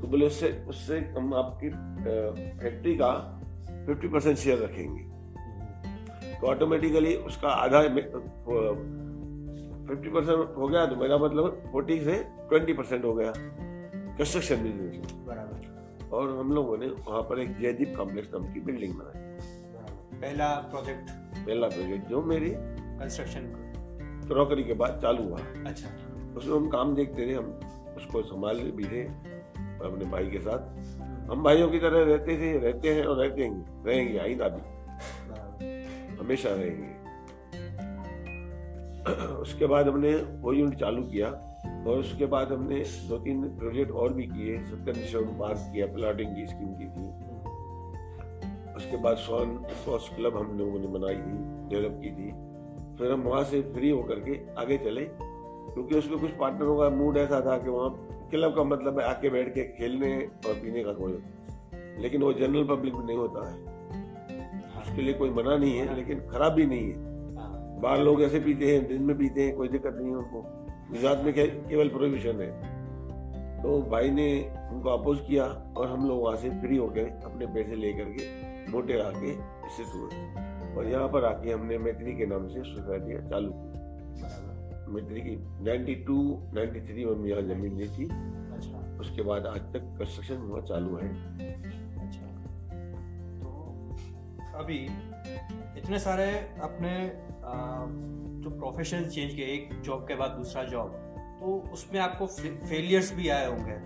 तो 0.00 0.08
बोले 0.08 0.26
उससे 0.26 0.48
उससे 0.68 0.98
हम 1.16 1.32
आपकी 1.34 1.68
फैक्ट्री 2.58 2.94
का 2.96 3.10
फिफ्टी 3.86 4.08
परसेंट 4.08 4.36
शेयर 4.38 4.58
रखेंगे। 4.58 5.02
तो 6.40 6.46
ऑटोमेटिकली 6.46 7.14
उसका 7.30 7.48
आधा 7.48 7.80
फिफ्टी 9.88 10.10
परसेंट 10.10 10.56
हो 10.56 10.68
गया 10.68 10.84
तो 10.86 10.96
मेरा 10.96 11.18
मतलब 11.18 11.62
फोर्टी 11.72 12.00
से 12.00 12.16
ट्वेंटी 12.48 12.72
परसेंट 12.72 13.04
हो 13.04 13.14
गया 13.14 13.32
कंस्ट्रक्शन 13.36 14.62
बिज़नेस 14.62 14.92
में। 14.92 16.08
और 16.10 16.38
हम 16.38 16.52
लोगों 16.52 16.76
ने 16.78 16.86
वहाँ 17.08 17.22
पर 17.22 17.40
एक 17.40 17.56
जयदीप 17.58 17.94
कॉम्प्लेक्स 17.96 18.28
नाम 18.34 18.52
की 18.52 18.60
बिल्डिंग 18.60 18.94
बनाई। 18.94 19.18
पहला 20.20 20.48
प्रोजेक्ट 20.70 21.10
पहला 21.36 21.68
प्रोजेक्ट 21.68 22.08
जो 22.08 22.22
मेरी 22.24 22.50
कंस्ट्रक्शन 22.52 23.42
क्रॉकरी 24.32 24.64
के 24.64 24.72
बाद 24.72 24.98
चालू 25.02 25.22
हुआ। 25.22 25.38
अच्छा। 25.66 25.88
उसमें 26.36 26.56
हम 26.56 26.68
काम 26.68 26.94
देखते 26.94 27.26
थे 27.26 27.34
हम 27.34 27.60
उसको 27.96 28.22
संभाल 28.22 28.60
भी 28.60 28.84
थे 28.84 29.02
अपने 29.04 30.04
भाई 30.04 30.26
के 30.26 30.38
साथ। 30.38 30.58
हम 31.30 31.42
भाइयों 31.42 31.68
की 31.68 31.78
तरह 31.78 32.04
रहते 32.04 32.36
थे 32.36 32.58
रहते 32.58 32.94
हैं 32.94 33.04
और 33.04 33.16
रहते 33.16 33.42
हैं 33.42 33.84
रहेंगे 33.86 34.18
आईना 34.18 34.48
भी 34.48 34.62
हमेशा 36.16 36.48
रहेंगे। 36.48 36.98
उसके 39.32 39.66
बाद 39.66 39.88
हमने 39.88 40.14
वो 40.16 40.52
यूनिट 40.52 40.78
चालू 40.78 41.02
किया 41.02 41.28
और 41.86 41.98
उसके 41.98 42.26
बाद 42.26 42.52
हमने 42.52 42.80
दो 43.08 43.18
तीन 43.18 43.42
प्रोजेक्ट 43.58 43.90
और 43.92 44.12
भी 44.12 44.26
किए। 44.26 44.58
सत्तर 44.58 44.76
सत्यनिश्वर 44.76 45.22
पार्क 45.22 45.58
किया 45.72 45.86
प्लाटिंग 45.86 46.34
की 46.36 46.46
स्कीम 46.46 46.74
की 46.74 46.84
थी। 46.84 47.06
उसके 48.76 48.96
बाद 48.96 49.16
सोन 49.16 49.64
स्पोर्ट्स 49.70 50.08
क्लब 50.08 50.36
हम 50.36 50.58
लोगों 50.58 50.78
ने 50.78 50.86
बनाई 50.86 51.16
थी 51.16 51.36
डेवलप 51.68 51.98
की 52.02 52.10
थी। 52.10 52.49
फिर 53.00 53.12
हम 53.12 53.20
वहाँ 53.20 53.44
से 53.44 53.60
फ्री 53.62 53.90
होकर 53.90 54.14
के 54.14 54.54
आगे 54.54 54.78
चले 54.78 55.04
क्योंकि 55.10 55.94
उसमें 55.94 56.18
कुछ 56.20 56.30
पार्टनरों 56.30 56.78
का 56.78 56.90
मूड 56.90 57.16
ऐसा 57.16 57.40
था 57.40 57.58
कि 57.58 57.70
वहाँ 57.70 58.06
क्लब 58.30 58.56
का 58.56 58.64
मतलब 58.64 58.98
है 59.00 59.06
आके 59.06 59.30
बैठ 59.30 59.54
के 59.54 59.62
खेलने 59.62 60.28
और 60.46 60.54
पीने 60.54 60.84
का 60.84 60.92
कोई। 60.92 61.12
लेकिन 62.02 62.22
वो 62.22 62.32
जनरल 62.32 62.64
पब्लिक 62.64 62.94
में 62.94 63.04
नहीं 63.04 63.16
होता 63.16 63.48
है। 63.48 63.58
उसके 64.82 65.02
लिए 65.02 65.14
कोई 65.14 65.30
मना 65.30 65.56
नहीं 65.56 65.78
है 65.78 65.96
लेकिन 65.96 66.20
खराब 66.20 66.52
भी 66.52 66.66
नहीं 66.66 66.90
है। 66.90 66.96
बाहर 67.80 67.98
लोग 67.98 68.22
ऐसे 68.22 68.40
पीते 68.40 68.76
हैं 68.76 68.88
दिन 68.88 69.02
में 69.02 69.18
पीते 69.18 69.42
हैं 69.42 69.56
कोई 69.56 69.68
दिक्कत 69.68 69.94
नहीं 69.94 70.10
है 70.10 70.16
उनको। 70.16 70.42
गुजरात 70.90 71.24
में 71.24 71.34
केवल 71.68 71.88
प्रोहिबिशन 71.88 72.40
है। 72.40 72.50
तो 73.62 73.82
भाई 73.82 74.10
ने 74.10 74.56
उनको 74.72 74.90
अपोज 74.90 75.20
किया 75.28 75.74
और 75.76 75.88
हम 75.88 76.08
लोग 76.08 76.22
वहाँ 76.22 76.36
से 76.36 76.50
फ्री 76.50 76.76
होकर 76.76 77.20
अपने 77.24 77.46
पैसे 77.46 77.74
लेकर 77.74 78.04
के 78.04 78.26
मोटे 78.72 79.00
आके 79.00 79.30
इससे 79.30 79.82
हुए। 79.82 80.49
और 80.76 80.88
यहाँ 80.88 81.08
पर 81.08 81.24
आके 81.24 81.52
हमने 81.52 81.78
मैत्री 81.78 82.12
के 82.16 82.26
नाम 82.26 82.48
से 82.48 82.62
सोसाइटी 82.64 83.28
चालू 83.28 83.52
की 83.52 83.68
मैत्री 84.92 85.20
की 85.20 85.34
92 85.64 86.14
93 86.54 87.16
में 87.16 87.28
यहाँ 87.30 87.42
ज़मीन 87.42 87.76
ली 87.76 87.86
थी। 87.88 88.04
अच्छा। 88.54 88.78
उसके 89.00 89.22
बाद 89.22 89.46
आज 89.46 89.60
तक 89.74 89.82
कंस्ट्रक्शन 89.98 90.36
हुआ 90.36 90.60
चालू 90.60 90.96
है। 90.96 91.08
अच्छा। 92.06 92.26
तो 93.42 93.48
अभी 94.58 94.78
इतने 95.78 95.98
सारे 95.98 96.26
अपने 96.62 96.92
जो 98.42 98.50
प्रोफेशन 98.50 99.04
चेंज 99.04 99.34
किए 99.34 99.46
एक 99.46 99.80
जॉब 99.82 100.06
के 100.08 100.14
बाद 100.14 100.30
दूसरा 100.30 100.64
जॉब 100.64 100.92
तो 101.40 101.46
उसमें 101.72 102.00
आपको 102.00 102.26
फेलियर्स 102.26 103.12
भी 103.14 103.28
आए 103.28 103.46
होंगे। 103.46 103.76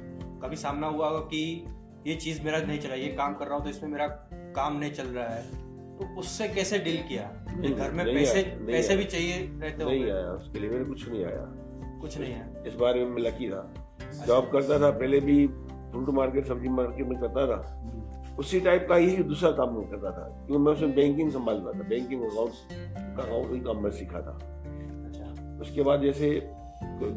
कभी 0.40 0.56
सामना 0.56 0.86
हुआ 0.86 1.08
होगा 1.08 1.20
कि 1.26 1.42
ये 2.06 2.14
चीज़ 2.14 2.42
मेरा 2.42 2.58
नहीं 2.58 2.78
चला 2.78 2.94
ये 2.94 3.08
काम 3.12 3.34
कर 3.34 3.46
रहा 3.46 3.56
हूँ 3.56 3.64
तो 3.64 3.70
इसमें 3.70 3.90
मेरा 3.90 4.06
काम 4.56 4.78
नहीं 4.78 4.92
चल 4.92 5.06
रहा 5.08 5.28
है। 5.28 5.63
तो 5.98 6.06
उससे 6.18 6.48
कैसे 6.48 6.78
डील 6.78 7.02
किया? 7.08 7.22
घर 7.76 7.92
में 7.92 8.04
पैसे 8.06 8.42
पैसे 8.66 8.96
भी 8.96 9.04
चाहिए 9.04 9.36
रहते 9.62 9.84
नहीं 9.84 10.04
आया 10.04 10.30
उसके 10.30 10.60
लिए 10.60 10.70
मेरे 10.70 10.84
कुछ 10.84 11.08
नहीं 11.08 11.24
आया। 11.24 11.44
कुछ 12.00 12.18
नहीं 12.18 12.34
आया। 12.34 12.62
इस 12.66 12.74
बारे 12.74 13.04
में 13.04 13.10
मैं 13.10 13.22
लकी 13.22 13.48
था। 13.48 13.74
जॉब 14.26 14.50
करता 14.52 14.78
था 14.80 14.90
पहले 14.90 15.20
भी 15.20 15.46
फ्रूट 15.46 16.08
मार्केट 16.08 16.46
सब्ज़ी 16.46 16.68
मार्केट 16.68 17.06
में 17.06 17.20
करता 17.20 17.46
था। 17.46 18.36
उसी 18.38 18.60
टाइप 18.60 18.86
का 18.88 18.96
ही 18.96 19.16
दूसरा 19.16 19.50
काम 19.50 19.82
करता 19.82 20.10
था 20.10 20.28
क्योंकि 20.28 20.64
मैं 20.64 20.72
उसमें 20.72 20.94
बैंकिंग 20.94 21.30
संभालता 21.32 21.72
था। 21.72 21.88
बैंकिंग 21.88 22.22
अकाउंट 22.22 22.52
का 23.16 23.22
अकाउंट 23.22 23.64
काम 23.64 23.82
मैं 23.84 23.90
सीखा 23.90 24.20
था। 24.20 24.38
अच्छा। 25.06 25.58
उसके 25.60 25.82
बाद 25.82 26.02
जैसे 26.02 26.30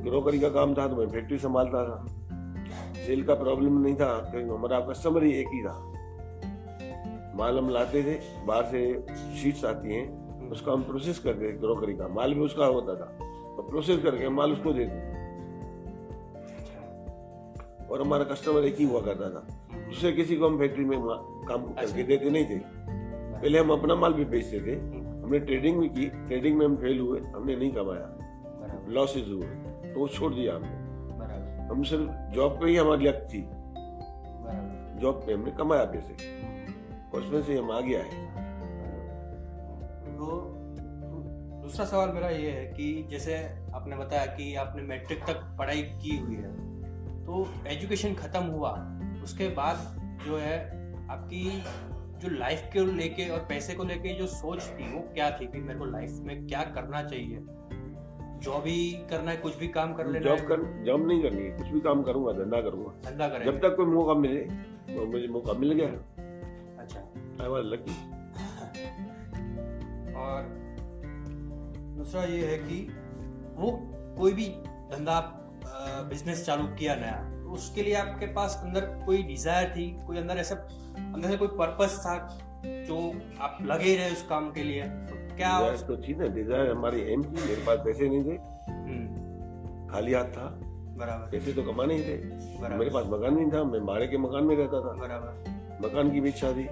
ग्रोकरी 0.04 0.40
का 0.40 0.50
काम 0.50 0.74
था 0.74 0.88
तो 0.88 0.96
मैं 0.96 1.08
फैक्ट्री 1.08 1.38
संभालता 1.38 1.84
था। 1.84 2.06
सेल 3.06 3.24
का 3.24 3.34
प्रॉब्लम 3.34 3.82
नहीं 3.82 3.96
था 3.96 4.14
क्योंकि 4.32 4.50
हमारा 4.50 4.80
कस्टमर 4.80 5.24
ही 5.24 5.32
एक 5.32 5.48
ही 5.48 5.64
था। 5.64 5.94
माल 7.38 7.58
हम 7.58 7.70
लाते 7.70 8.04
थे 8.04 8.46
बाहर 8.46 8.66
से 8.66 9.06
शीट्स 9.38 9.66
आती 9.66 9.94
हैं 9.94 10.28
उसका 10.50 10.72
हम 10.72 10.84
प्रोसेस 10.84 11.20
करते 11.20 11.48
थे 11.48 11.52
ग्रोकरी 11.52 11.94
का। 11.94 12.08
माल 12.08 12.34
भी 12.34 12.40
उसका 12.40 12.66
होता 12.66 12.96
था। 12.96 13.06
तो 13.56 13.66
प्रोसेस 13.70 14.04
करके 14.04 14.30
माल 14.30 14.52
उसको 14.52 14.74
देते 14.74 14.92
थे 14.92 15.18
और 17.88 18.02
हमारा 18.02 18.24
कस्टमर 18.24 18.64
एक 18.64 18.76
ही 18.76 18.86
हुआ 18.86 19.02
करता 19.02 19.30
था। 19.30 19.48
दूसरे 19.80 20.12
किसी 20.12 20.36
को 20.36 20.48
हम 20.48 20.58
फैक्ट्री 20.58 20.86
में 20.86 21.00
काम 21.48 21.66
करके 21.66 21.82
अच्छा। 21.82 22.02
देते 22.04 22.30
नहीं 22.30 22.46
थे। 22.46 22.60
पहले 23.42 23.60
हम 23.60 23.72
अपना 23.72 23.96
माल 23.96 24.14
भी 24.14 24.26
बेचते 24.26 24.60
थे। 24.60 24.76
हमने 25.22 25.40
ट्रेडिंग 25.40 25.80
भी 25.80 25.90
की। 25.90 26.06
ट्रेडिंग 26.06 26.58
में 26.58 26.66
हम 26.66 26.76
फेल 26.76 27.00
हुए। 27.00 27.20
हमने 27.20 27.56
नहीं 27.56 27.72
कमाया। 27.72 28.18
लॉसेज 28.88 29.30
हुए। 29.30 29.48
तो 29.94 30.00
वो 30.00 30.08
छोड़ 30.08 30.34
दिया 30.34 30.56
हमने। 30.56 31.68
हम 31.68 31.84
सिर्फ़ 31.84 32.36
जॉब 32.36 32.52
पे 32.52 32.70
ही 32.70 32.76
हमारी 32.76 33.06
लक 33.06 33.28
थी। 33.34 33.42
जॉब 35.02 35.24
पे 35.28 35.34
हमने 35.34 35.52
कमाया 35.52 35.86
पैसे। 35.86 36.37
उसमें 37.14 37.42
से 37.42 37.58
हम 37.58 37.72
आ 37.72 37.80
गया 37.80 38.00
है 38.04 38.26
तो 40.18 40.54
दूसरा 41.62 41.86
सवाल 41.86 42.10
मेरा 42.10 42.30
ये 42.30 42.52
है 42.52 42.66
कि 42.66 43.08
जैसे 43.10 43.36
आपने 43.74 43.98
बताया 43.98 44.26
कि 44.26 44.56
आपने 44.56 44.82
मैट्रिक 44.82 45.24
तक 45.24 45.56
पढ़ाई 45.60 45.82
की 45.82 46.18
हुई 46.18 46.36
है 46.36 46.52
तो 47.26 47.48
एजुकेशन 47.68 48.14
खत्म 48.14 48.44
हुआ 48.44 48.72
उसके 49.24 49.48
बाद 49.48 49.78
जो 50.28 50.38
है 50.38 50.58
आपकी 51.10 51.64
जो 52.20 52.30
लाइफ 52.30 52.70
के 52.74 52.86
लेके 52.86 53.30
और 53.30 53.40
पैसे 53.40 53.74
को 53.74 53.84
लेके 53.84 54.14
जो 54.14 54.28
सोच 54.28 54.64
थी 54.64 54.94
वो 54.94 55.02
क्या 55.14 55.30
थी 55.32 55.48
कि 55.48 55.60
मेरे 55.60 55.80
को 55.80 55.86
लाइफ 55.86 56.12
में 56.22 56.48
क्या 56.48 56.62
करना 56.64 57.04
चाहिए? 57.04 57.40
जॉब 58.38 58.64
ही 58.66 58.92
करना 59.10 59.32
है 59.32 59.38
कुछ 59.38 59.58
भी 59.58 59.68
काम 59.68 59.94
कर 59.94 60.08
लेना 60.08 60.26
जॉब 60.26 60.40
कर 60.40 60.84
जॉब 60.84 61.08
नहीं 61.08 61.22
करनी 61.24 61.42
है 61.42 61.58
कुछ 61.58 61.68
भी 61.68 61.80
काम 61.80 62.04
करूँगा 62.04 62.32
धंधा 62.32 62.62
करूँगा। 62.62 63.12
धंधा 63.12 63.28
करेंगे। 63.28 63.52
जब 63.52 63.58
तक 63.58 63.76
कोई 63.76 63.86
मौका 63.86 64.14
मिले 64.14 64.42
तो 64.96 65.06
मुझे 65.06 65.28
मौका 65.28 65.54
मिल 65.54 65.74
गया। 65.74 65.88
आई 67.42 67.48
वाज 67.48 67.64
लकी 67.66 67.96
और 70.18 70.40
दूसरा 71.98 72.24
ये 72.24 72.46
है 72.46 72.58
कि 72.60 72.78
वो 73.56 73.72
कोई 74.18 74.32
भी 74.34 74.48
धंधा 74.92 75.20
बिज़नेस 76.10 76.46
चालू 76.46 76.68
किया 76.76 76.96
नया 76.96 77.18
तो 77.34 77.52
उसके 77.54 77.84
लिए 77.84 77.94
आपके 77.96 78.26
पास 78.34 78.62
अंदर 78.64 78.86
कोई 79.06 79.24
डिज़ायर 79.24 79.70
थी? 79.70 79.86
कोई 80.08 80.18
अंदर 80.18 80.38
ऐसा 80.38 80.56
अंदर 80.98 81.30
से 81.30 81.38
कोई 81.38 81.48
पर्पस 81.58 81.98
था 82.06 82.16
जो 82.66 82.98
आप 83.42 83.58
लगे 83.62 83.96
रहे 83.96 84.12
उस 84.12 84.26
काम 84.30 84.52
के 84.52 84.64
लिए? 84.64 84.84
तो 84.84 85.16
क्या 85.36 85.52
तो 85.88 85.98
थी 85.98 86.16
ना 86.16 86.28
डिज़ायर 86.36 86.72
हमारी 86.72 87.02
एम 87.14 87.24
थी 87.24 87.42
मेरे 87.42 87.62
पास 87.68 87.80
पैसे 87.86 88.10
नहीं 88.10 88.24
थे। 88.26 88.36
हम्म। 88.70 89.88
खाली 89.90 90.14
हाथ 90.14 90.30
था। 90.32 90.48
बराबर। 90.98 91.30
पैसे 91.32 91.54
तो 91.54 91.64
कमाने 91.64 91.96
ही 91.96 92.04
थे। 92.04 92.18
मेरे 92.70 92.90
पास 92.90 93.06
मकान 93.08 93.34
नहीं 93.36 93.52
था 93.52 93.64
मैं 93.64 93.86
भाड़े 93.86 94.08
के 94.08 94.18
मकान 94.18 94.44
में 94.44 94.56
रहता 94.56 94.82
था। 94.82 94.94
बराबर। 95.02 95.88
मकान 95.88 96.12
की 96.12 96.22
भी 96.22 96.30
इच्छा 96.30 96.52
थी। 96.52 96.68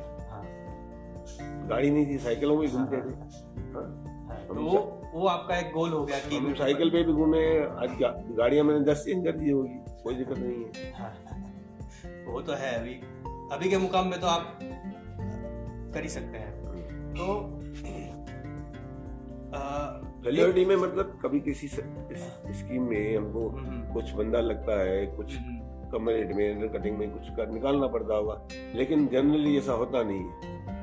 गाड़ी 1.70 1.90
नहीं 1.92 2.08
थी 2.08 2.18
साइकिलों 2.18 2.58
में 2.58 2.70
घूमते 2.70 2.98
थे। 2.98 3.16
हाँ। 3.74 4.46
तो 4.48 4.54
वो 4.54 5.02
वो 5.14 5.28
आपका 5.28 5.58
एक 5.58 5.74
गोल 5.74 5.90
हो 5.90 6.06
गया 6.06 6.18
कि 6.20 6.38
हम 6.38 6.54
साइकिल 6.54 6.90
पे 6.90 7.04
भी 7.04 7.14
घूमे 7.14 7.60
आज 7.60 7.90
गाड़ियाँ 8.38 8.66
मैंने 8.66 8.86
दस 8.86 9.04
चेंज 9.06 9.26
कर 9.26 9.32
दी 9.32 9.50
होगी 9.50 10.02
कोई 10.04 10.16
दिक्कत 10.16 10.38
नहीं 10.38 10.66
है। 10.66 12.26
वो 12.26 12.42
तो 12.42 12.54
है 12.54 12.80
अभी 12.80 12.94
अभी 13.56 13.70
के 13.70 13.78
मुकाम 13.78 14.08
में 14.08 14.20
तो 14.22 14.28
आप 14.28 14.60
कर 15.94 16.04
ही 16.04 16.10
सकते 16.10 16.38
हैं। 16.38 16.54
तो 17.14 17.52
रियलिटी 20.30 20.66
में 20.66 20.76
मतलब 20.76 21.20
कभी 21.24 21.40
किसी 21.40 21.68
स्कीम 21.68 22.84
में 22.84 23.18
हमको 23.18 23.50
हम्म, 23.50 23.66
हम्म। 23.66 23.94
कुछ 23.94 24.12
बंदा 24.12 24.40
लगता 24.40 24.80
है 24.82 25.06
कुछ 25.08 25.36
कम 25.92 26.10
रेट 26.10 26.32
में 26.36 26.70
कटिंग 26.70 26.98
में 26.98 27.12
कुछ 27.12 27.30
कर 27.30 27.50
निकालना 27.50 27.88
पड़ता 27.88 28.16
होगा। 28.16 28.48
लेकिन 28.76 29.08
जनरली 29.08 29.58
ऐसा 29.58 29.72
होता 29.72 30.04
नहीं 30.04 30.20
है। 30.20 30.75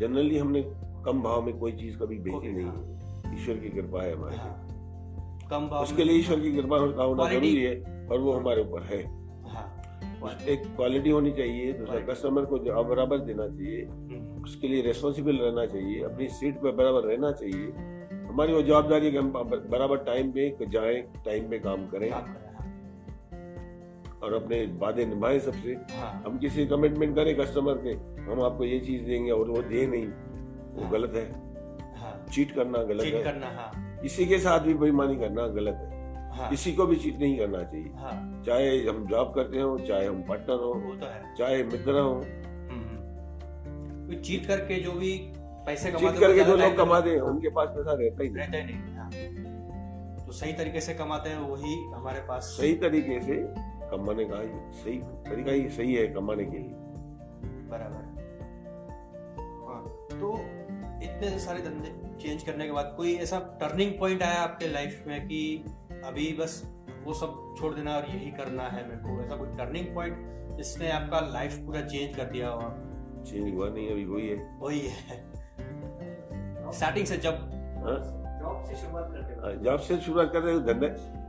जनरली 0.00 0.38
हमने 0.38 0.62
कम 1.04 1.22
भाव 1.22 1.42
में 1.42 1.58
कोई 1.58 1.72
चीज़ 1.72 1.98
कभी 1.98 2.18
बेची 2.18 2.52
नहीं। 2.52 2.66
है। 2.66 3.42
ईश्वर 3.42 3.54
की 3.54 3.68
कृपा 3.68 4.02
है 4.02 4.16
हमारे 4.16 4.36
हाँ। 4.36 4.68
कम 5.50 5.68
भाव 5.68 5.82
उसके 5.82 6.04
लिए 6.04 6.18
ईश्वर 6.18 6.40
की 6.40 6.52
कृपा 6.52 6.76
होना 6.76 7.28
ज़रूरी 7.30 7.62
है 7.62 8.06
और 8.12 8.20
वो 8.20 8.32
हमारे 8.32 8.62
ऊपर 8.62 8.82
है। 8.82 9.18
एक 10.48 10.62
क्वालिटी 10.76 11.10
होनी 11.10 11.30
चाहिए 11.32 11.72
दूसरा 11.72 12.00
कस्टमर 12.00 12.44
को 12.44 12.84
बराबर 12.84 13.18
देना 13.18 13.48
चाहिए 13.48 13.84
हम्म। 13.84 14.44
उसके 14.44 14.68
लिए 14.68 14.82
रेस्पॉन्सिबल 14.82 15.36
रहना 15.36 15.66
चाहिए 15.66 16.02
अपनी 16.02 16.28
सीट 16.28 16.56
पर 16.56 16.72
बराबर 16.72 17.00
रहना 17.00 17.32
चाहिए। 17.32 17.66
हमारी 18.28 18.52
वो 18.52 18.62
जवाबदारी 18.62 19.06
है 19.06 19.12
कि 19.12 19.18
हम 19.18 19.32
बराबर 19.70 19.96
टाइम 19.96 20.32
पे 20.32 20.56
जाएँ 20.68 21.02
टाइम 21.02 21.48
पे 21.50 21.58
काम 21.58 21.86
करें। 21.86 22.10
हाँ। 22.10 22.36
और 24.22 24.34
अपने 24.34 24.64
वादे 24.78 25.04
निभाए 25.06 25.38
सबसे 25.40 25.74
हाँ। 25.90 26.12
हम 26.26 26.38
किसी 26.38 26.66
कमिटमेंट 26.66 27.14
करें 27.16 27.34
कस्टमर 27.36 27.82
के 27.84 27.92
हम 28.22 28.42
आपको 28.42 28.64
ये 28.64 28.78
चीज़ 28.80 29.04
देंगे 29.04 29.30
और 29.30 29.50
वो 29.50 29.62
दे 29.64 29.86
नहीं 29.86 30.06
वो 30.06 30.82
हाँ। 30.82 30.90
गलत 30.92 31.12
है 31.14 31.26
चीट 32.26 32.54
करना 32.54 32.82
गलत 32.84 33.04
है 33.04 33.22
करना 33.22 33.70
किसी 34.02 34.26
के 34.26 34.38
साथ 34.38 34.60
भी 34.60 34.74
बेईमानी 34.74 35.16
करना 35.16 35.46
गलत 35.54 35.78
है 35.82 35.96
हाँ। 36.30 36.48
किसी 36.50 36.72
को 36.72 36.86
भी 36.86 36.96
चीट 36.96 37.18
नहीं 37.20 37.38
करना 37.38 37.62
चाहिए 37.62 37.92
हाँ। 37.96 38.42
चाहे 38.46 38.76
हम 38.86 39.06
जॉब 39.06 39.32
करते 39.34 39.60
हो 39.60 39.78
चाहे 39.78 40.06
हम 40.06 40.22
पार्टनर 40.22 40.64
हो 40.64 40.74
तो 40.94 41.36
चाहे 41.38 41.62
मित्र 41.64 42.00
हो 42.00 42.12
हम्म। 42.70 44.20
चीट 44.20 44.46
करके 44.46 44.80
जो 44.80 44.92
भी 44.92 45.16
पैसे 45.66 45.90
चीट 45.92 46.20
करके 46.20 46.44
जो 46.44 46.56
लोग 46.56 46.76
कमाते 46.76 47.10
हैं 47.10 47.20
उनके 47.22 47.48
पास 47.50 47.68
पैसा 47.68 47.92
रहता 47.92 48.22
ही 48.22 48.28
रहता 48.30 48.56
ही 48.56 48.64
नहीं 48.64 48.96
हाँ। 48.96 49.10
तो 50.20 50.32
सही 50.34 50.52
तरीके 50.52 50.80
से 50.80 50.94
कमाते 50.94 51.30
हैं 51.30 51.38
वही 51.40 51.74
हमारे 51.92 52.20
पास 52.20 52.54
सही 52.56 52.74
तरीके 52.78 53.20
से 53.20 53.36
कमाने 53.90 54.24
का 54.24 54.42
सही 54.72 54.98
तरीका 55.30 55.52
ही 55.52 55.68
सही 55.68 55.94
है 55.94 56.06
कमाने 56.08 56.44
के 56.44 56.58
लिए. 56.58 56.74
बराबर। 57.70 58.06
हाँ 59.66 59.82
तो 60.12 60.34
इतने 61.04 61.38
सारे 61.38 61.60
धंधे 61.62 61.90
चेंज 62.20 62.42
करने 62.42 62.66
के 62.66 62.72
बाद 62.72 62.94
कोई 62.96 63.14
ऐसा 63.14 63.38
टर्निंग 63.60 63.92
पॉइंट 63.98 64.22
आया 64.22 64.40
आपके 64.40 64.68
लाइफ 64.68 65.04
में 65.06 65.26
कि 65.28 65.64
अभी 66.04 66.32
बस 66.40 66.62
वो 67.04 67.12
सब 67.14 67.54
छोड़ 67.58 67.74
देना 67.74 67.96
और 67.96 68.06
यही 68.10 68.30
करना 68.30 68.62
है 68.62 68.88
मेरे 68.88 68.96
को? 68.96 69.22
ऐसा 69.22 69.36
कोई 69.36 69.48
टर्निंग 69.56 69.94
पॉइंट 69.94 70.56
जिसने 70.56 70.90
आपका 70.90 71.20
लाइफ 71.20 71.58
पूरा 71.58 71.80
चेंज 71.80 72.16
कर 72.16 72.24
दिया 72.24 72.48
हो? 72.48 72.70
चेंज 73.24 73.54
हुआ 73.54 73.68
नहीं 73.68 73.90
अभी 73.90 74.04
वही 74.04 74.28
है। 74.28 74.58
वही 74.58 74.80
है। 74.80 75.32
स्टार्टिंग 76.72 77.06
से 77.06 77.16
जब 77.16 77.50
जॉब 78.42 78.64
से 78.64 78.76
शुरुआत 78.76 79.12
करते 79.12 79.56
जॉब 79.64 79.80
से 79.80 79.96
शुरुआत 79.98 80.32
कर 80.32 80.42
रहे 80.42 80.58
धंधा 80.60 80.88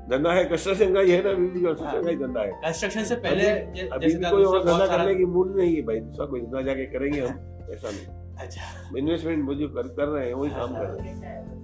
धंधा 0.09 0.31
है 0.33 0.45
कंस्ट्रक्शन 0.45 0.93
का 0.93 0.99
ही 0.99 1.11
है 1.11 1.23
ना 1.23 1.29
अभी 1.29 1.47
भी 1.47 1.61
कंस्ट्रक्शन 1.61 2.03
का 2.03 2.09
ही 2.09 2.15
धंधा 2.15 2.41
है। 2.41 2.51
कंस्ट्रक्शन 2.51 3.03
से 3.03 3.15
पहले 3.15 3.49
अभी 3.49 4.13
भी 4.15 4.29
कोई 4.29 4.43
और 4.43 4.63
धंधा 4.63 4.87
करने 4.87 5.15
की 5.15 5.25
मूड 5.25 5.55
नहीं 5.55 5.75
है 5.75 5.81
भाई 5.81 5.99
दूसरा 5.99 6.25
कोई 6.25 6.41
धंधा 6.41 6.61
जाके 6.61 6.85
करेंगे 6.85 7.19
हम 7.19 7.67
ऐसा 7.73 7.89
नहीं। 7.89 8.35
अच्छा। 8.37 8.97
इन्वेस्टमेंट 8.97 9.43
मुझे 9.43 9.67
कर 9.67 9.87
कर 9.87 10.07
रहे 10.07 10.27
हैं 10.27 10.33
वही 10.33 10.49
काम 10.49 10.73
कर 10.73 10.85
रहे 10.85 11.09
हैं। 11.09 11.57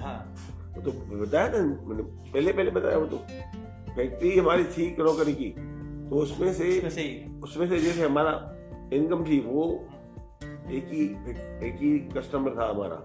हाँ। 0.00 0.34
तो 0.84 0.90
बताया 0.90 1.48
ना 1.48 1.58
मैंने 1.58 2.02
पहले 2.32 2.52
पहले 2.52 2.70
बताया 2.70 2.98
वो 2.98 3.06
तो। 3.06 3.16
फैक्ट्री 3.96 4.38
हमारी 4.38 4.64
थी 4.64 4.90
क्रोकरी 4.90 5.32
की 5.34 5.48
तो 6.10 6.16
उसमें 6.16 6.52
से 6.54 6.70
उसमें 7.42 7.68
से 7.68 7.78
जैसे 7.78 8.02
हमारा 8.02 8.30
इनकम 8.92 9.24
थी 9.24 9.40
वो 9.40 9.64
एक 10.70 10.88
ही 10.92 11.04
एक 11.68 11.76
ही 11.80 11.98
कस्टमर 12.16 12.50
था 12.50 12.68
हमारा। 12.70 13.04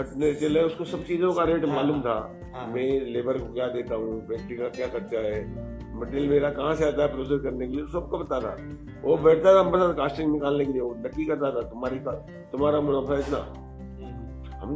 बट 0.00 0.38
चले 0.40 0.60
उसको 0.62 0.84
सब 0.84 1.02
चीज़ों 1.04 1.32
का 1.32 1.44
रेट 1.44 1.64
हाँ, 1.64 1.74
मालूम 1.74 2.00
था। 2.00 2.14
हाँ, 2.54 2.66
मैं 2.66 2.88
लेबर 3.06 3.38
को 3.38 3.52
क्या 3.54 3.66
देता 3.68 3.94
हूँ 3.94 4.20
फैक्ट्री 4.28 4.56
का 4.56 4.68
क्या 4.68 4.86
खर्चा 4.88 5.18
है 5.18 5.40
मटेरियल 6.00 6.28
मेरा 6.28 6.50
कहाँ 6.50 6.74
से 6.74 6.84
आता 6.84 7.02
है 7.02 7.08
प्रोसेस 7.12 7.40
करने 7.42 7.66
के 7.68 7.76
लिए 7.76 7.84
सबको 7.92 8.18
पता 8.18 8.40
था। 8.40 8.56
वो 9.02 9.16
बैठता 9.16 9.54
था 9.54 9.60
हम 9.60 9.92
कास्टिंग 9.92 10.32
निकालने 10.32 10.64
के 10.64 10.72
लिए 10.72 10.82
वो 10.82 10.94
नक्की 10.98 11.24
करता 11.24 11.50
था 11.50 11.62
तुम्हारी 11.70 11.98
का 11.98 12.12
तुम्हारा 12.52 12.80
मुनाफा 12.80 13.18
इतना। 13.18 13.40
हम 14.62 14.72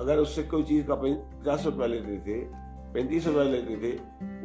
अगर 0.00 0.18
उससे 0.18 0.42
कोई 0.42 0.62
चीज़ 0.62 0.86
का 0.86 0.94
पचास 0.94 1.66
रुपया 1.66 1.86
लेते 1.86 2.18
थे 2.18 2.38
पैंतीस 2.94 3.26
रुपया 3.26 3.42
लेते 3.42 3.76
थे 3.76 3.92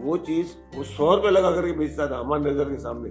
वो 0.04 0.18
चीज़ 0.26 0.56
वो 0.78 0.84
सौ 0.84 1.14
रुपया 1.16 1.32
लगा 1.32 1.52
करके 1.52 1.72
बेचता 1.78 2.10
था 2.12 2.20
हमारे 2.20 2.52
नज़र 2.52 2.70
के 2.70 2.78
सामने। 2.80 3.10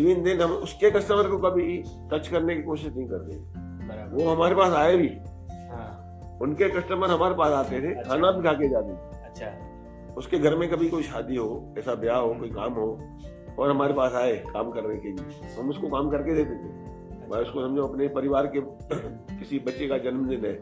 इवन 0.00 0.22
देन 0.22 0.40
हम 0.40 0.52
उसके 0.60 0.90
कस्टमर 0.90 1.28
को 1.28 1.38
कभी 1.38 1.82
टच 2.12 2.28
करने 2.28 2.56
की 2.56 2.62
कोशिश 2.62 2.92
नहीं 2.96 3.08
करते। 3.08 3.60
वो 4.14 4.30
हमारे 4.30 4.54
पास 4.54 4.72
आए 4.74 4.96
भी। 4.96 5.08
हाँ। 5.08 5.31
उनके 6.42 6.68
कस्टमर 6.68 7.10
हमारे 7.10 7.34
पास 7.34 7.52
आते 7.54 7.80
थे 7.82 7.94
अच्छा। 7.94 8.08
खाना 8.10 8.30
भी 8.30 8.42
खा 8.42 8.52
के 8.52 8.68
जाते 8.68 8.92
अच्छा। 9.26 10.14
उसके 10.16 10.38
घर 10.38 10.56
में 10.56 10.68
कभी 10.70 10.88
कोई 10.88 11.02
शादी 11.02 11.36
हो 11.36 11.74
ऐसा 11.78 11.94
ब्याह 11.94 12.18
हो 12.18 12.34
कोई 12.34 12.50
काम 12.50 12.72
हो 12.72 12.86
और 13.58 13.70
हमारे 13.70 13.94
पास 13.94 14.14
आए 14.14 14.36
काम 14.48 14.70
करने 14.70 14.96
के 14.96 15.08
लिए 15.08 15.54
हम 15.58 15.70
उसको 15.70 15.88
काम 15.88 16.10
करके 16.10 16.34
देते 16.34 16.54
थे। 16.54 17.28
भाई 17.30 17.42
उसको 17.42 17.66
समझो 17.66 17.86
अपने 17.86 18.08
परिवार 18.08 18.46
के 18.46 18.60
किसी 19.38 19.58
बच्चे 19.58 19.86
का 19.88 19.98
जन्मदिन 19.98 20.44
है 20.44 20.52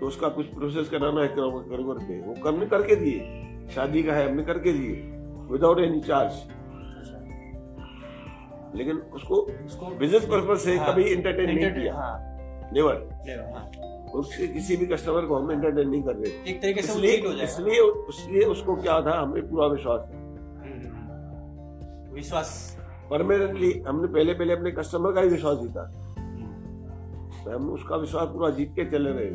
तो 0.00 0.06
उसका 0.06 0.28
कुछ 0.28 0.46
प्रोसेस 0.54 0.88
कराना 0.88 1.22
है 1.22 1.28
कर 1.28 1.82
करके। 1.82 2.20
वो 2.20 2.34
हमने 2.48 2.66
करके 2.66 2.96
दिए 2.96 3.68
शादी 3.74 4.02
का 4.02 4.12
है 4.12 4.28
हमने 4.28 4.42
करके 4.44 4.72
दिए 4.72 4.94
विदाउट 5.50 5.80
एनी 5.80 6.00
चार्ज 6.00 6.42
लेकिन 8.76 8.96
उसको 9.14 9.42
बिज़नेस 9.98 10.24
पर्पज 10.24 10.58
से 10.58 10.76
हाँ, 10.76 10.92
कभी 10.92 11.02
इंटरटेन 11.02 11.50
नहीं 11.50 11.70
किया। 11.72 11.92
नेवर 12.72 12.96
उसके 14.14 14.46
किसी 14.46 14.76
भी 14.76 14.86
कस्टमर 14.86 15.26
को 15.26 15.36
हम 15.36 15.52
एंटरटेन 15.52 15.88
नहीं 15.88 16.02
कर 16.02 16.14
रहे। 16.14 16.50
एक 16.50 16.62
तरीके 16.62 16.82
से 16.82 16.92
इसलिए 16.92 17.44
इसलिए 17.44 17.92
इसलिए 18.08 18.44
उसको 18.44 18.76
क्या 18.76 19.00
था? 19.00 19.20
हमें 19.20 19.50
पूरा 19.50 19.66
विश्वास 19.66 20.00
था। 20.00 20.16
हम्म। 20.16 22.14
विश्वास। 22.14 22.78
परमानेंटली 23.10 23.82
हमने 23.88 24.08
पहले 24.08 24.34
पहले 24.34 24.52
अपने 24.52 24.70
कस्टमर 24.70 25.12
का 25.12 25.20
ही 25.20 25.28
विश्वास 25.28 25.58
जीता। 25.58 26.00
तो 27.44 27.58
हम 27.58 27.70
उसका 27.70 27.96
विश्वास 27.96 28.28
पूरा 28.28 28.50
जीत 28.50 28.72
के 28.76 28.84
चले 28.84 29.10
रहे 29.10 29.30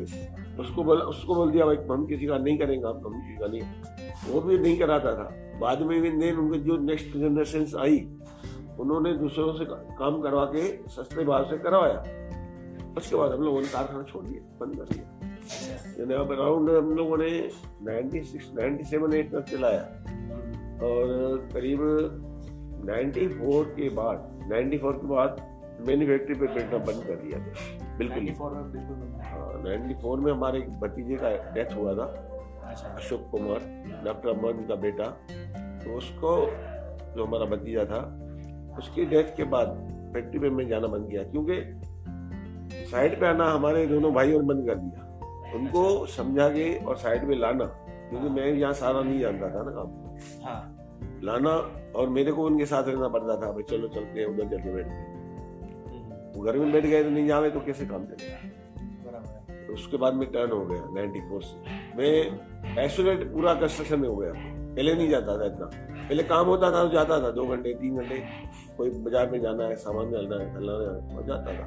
उसको 0.56 0.84
बोला 0.84 1.04
उसको 1.04 1.34
बोल 1.34 1.50
दिया 1.50 1.66
भाई 1.66 1.76
हम 1.76 2.06
किसी 2.06 2.26
का 2.26 2.38
नहीं 2.38 2.58
करेंगे 2.58 2.86
हम 2.86 3.02
हम 3.06 3.12
किसी 3.12 3.38
का 3.38 3.46
नहीं। 3.46 3.60
वो 4.32 4.40
भी 4.40 4.58
नहीं 4.58 4.78
कराता 4.78 5.12
था। 5.12 5.58
बाद 5.60 5.82
में 5.82 6.02
भी 6.02 6.10
देन 6.10 6.34
उनके 6.34 6.58
जो 6.58 6.76
नेक्स्ट 6.76 7.08
जनरेशन 7.08 7.78
आई 7.78 8.08
उन्होंने 8.78 9.12
दूसरों 9.12 9.52
से 9.52 9.64
काम 9.70 10.22
करवा 10.22 10.44
के 10.44 10.88
सस्ते 10.88 11.24
भाव 11.24 11.44
से 11.44 11.58
करवाया। 11.58 12.04
उसके 13.00 13.16
बाद 13.16 13.32
हम 13.32 13.42
लोगों 13.42 13.60
ने 13.60 13.68
कारखाना 13.68 14.02
छोड़ 14.02 14.24
दिया 14.24 14.58
बंद 14.60 14.76
कर 14.76 14.94
दिया। 14.94 16.18
अराउंड 16.18 16.70
हम 16.70 16.92
लोगों 16.92 17.16
ने 17.16 17.30
ninety 17.82 18.22
six 18.22 18.50
ninety 18.54 18.84
seven 18.84 19.14
eight 19.14 19.32
तक 19.32 19.40
चलाया। 19.40 19.82
और 20.86 21.48
करीब 21.52 21.80
नाइन्टी 22.84 23.28
फोर 23.28 23.64
के 23.64 23.88
बाद 23.88 24.48
नाइन्टी 24.48 24.78
फोर 24.78 24.92
के 24.92 25.06
बाद 25.06 25.40
मैन्युफैक्चरी 25.86 26.34
पे 26.34 26.46
बैठना 26.46 26.78
बंद 26.78 27.04
कर 27.04 27.14
दिया 27.14 27.38
था 27.38 27.52
बिल्कुल 27.98 28.28
हाँ। 29.22 29.62
नाइन्टी 29.62 29.94
फोर 29.94 30.20
में 30.20 30.32
हमारे 30.32 30.60
भतीजे 30.60 31.16
का 31.16 31.30
डेथ 31.52 31.76
हुआ 31.76 31.94
था 31.94 32.04
अच्छा। 32.64 32.88
अशोक 32.88 33.28
कुमार 33.30 33.60
डॉक्टर 34.04 34.28
अमन 34.28 34.66
का 34.68 34.74
बेटा। 34.74 35.06
तो 35.84 35.96
उसको 35.96 36.32
जो 37.16 37.24
हमारा 37.24 37.44
भतीजा 37.44 37.84
था 37.84 38.00
उसकी 38.78 39.04
डेथ 39.04 39.36
के 39.36 39.44
बाद 39.44 39.68
फैक्ट्री 40.14 40.38
में 40.38 40.50
मैं 40.50 40.68
जाना 40.68 40.86
बंद 40.86 41.10
किया 41.10 41.22
क्योंकि 41.22 41.54
साइड 42.90 43.18
पे 43.20 43.26
आना 43.26 43.44
हमारे 43.44 43.86
दोनों 43.86 44.12
भाइयों 44.14 44.40
ने 44.40 44.46
बंद 44.46 44.66
कर 44.66 44.74
दिया। 44.74 45.54
उनको 45.54 46.06
समझा 46.08 46.48
के 46.48 46.74
और 46.78 46.96
साइड 46.96 47.24
में 47.24 47.36
लाना 47.36 47.64
क्योंकि 47.64 48.28
मैं 48.30 48.46
यहाँ 48.46 48.72
सारा 48.74 49.00
नहीं 49.02 49.20
जानता 49.20 49.48
था 49.48 49.62
ना 49.64 49.70
काम। 49.70 49.88
हाँ। 50.44 50.60
लाना 51.24 51.50
और 51.96 52.08
मेरे 52.08 52.32
को 52.32 52.44
उनके 52.46 52.66
साथ 52.66 52.88
रहना 52.88 53.08
पड़ता 53.08 53.36
था 53.36 53.50
भाई 53.52 53.62
चलो 53.70 53.88
चलते 53.88 54.20
हैं 54.20 54.26
उधर 54.26 54.48
चलते 54.48 54.72
बैठते 54.74 54.94
हम्म। 55.86 56.38
वो 56.38 56.42
घर 56.42 56.56
में 56.58 56.72
बैठ 56.72 56.86
गए 56.86 57.02
तो 57.04 57.10
नहीं 57.10 57.26
जावे 57.26 57.50
तो 57.50 57.60
कैसे 57.60 57.86
काम 57.86 58.04
चलेगा? 58.06 58.36
तो 59.66 59.74
उसके 59.74 59.96
बाद 59.96 60.14
में 60.14 60.26
टर्न 60.32 60.50
हो 60.50 60.64
गया 60.66 60.82
नाइनटी 60.94 61.20
फोर 61.28 61.42
से। 61.42 61.56
मैं 61.96 62.78
आइसोलेट 62.78 63.26
पूरा 63.32 63.54
कंस्ट्रक्शन 63.54 64.00
में 64.00 64.08
हो 64.08 64.16
गया। 64.16 64.32
पहले 64.32 64.94
नहीं 64.94 65.08
जाता 65.10 65.36
था 65.38 65.46
इतना। 65.46 65.66
पहले 66.08 66.22
काम 66.24 66.46
होता 66.46 66.70
था 66.72 66.82
तो 66.84 66.90
जाता 66.90 67.20
था 67.22 67.30
दो 67.30 67.46
घंटे 67.46 67.74
तीन 67.74 67.96
घंटे। 67.96 68.18
कोई 68.76 68.90
बाज़ार 68.90 69.30
में 69.30 69.40
जाना 69.40 69.64
है 69.64 69.76
सामान 69.76 70.10
डालना 70.12 70.36
है 70.36 70.54
फलाना 70.54 70.84
है 70.84 71.16
और 71.16 71.26
जाता 71.26 71.54
था। 71.54 71.66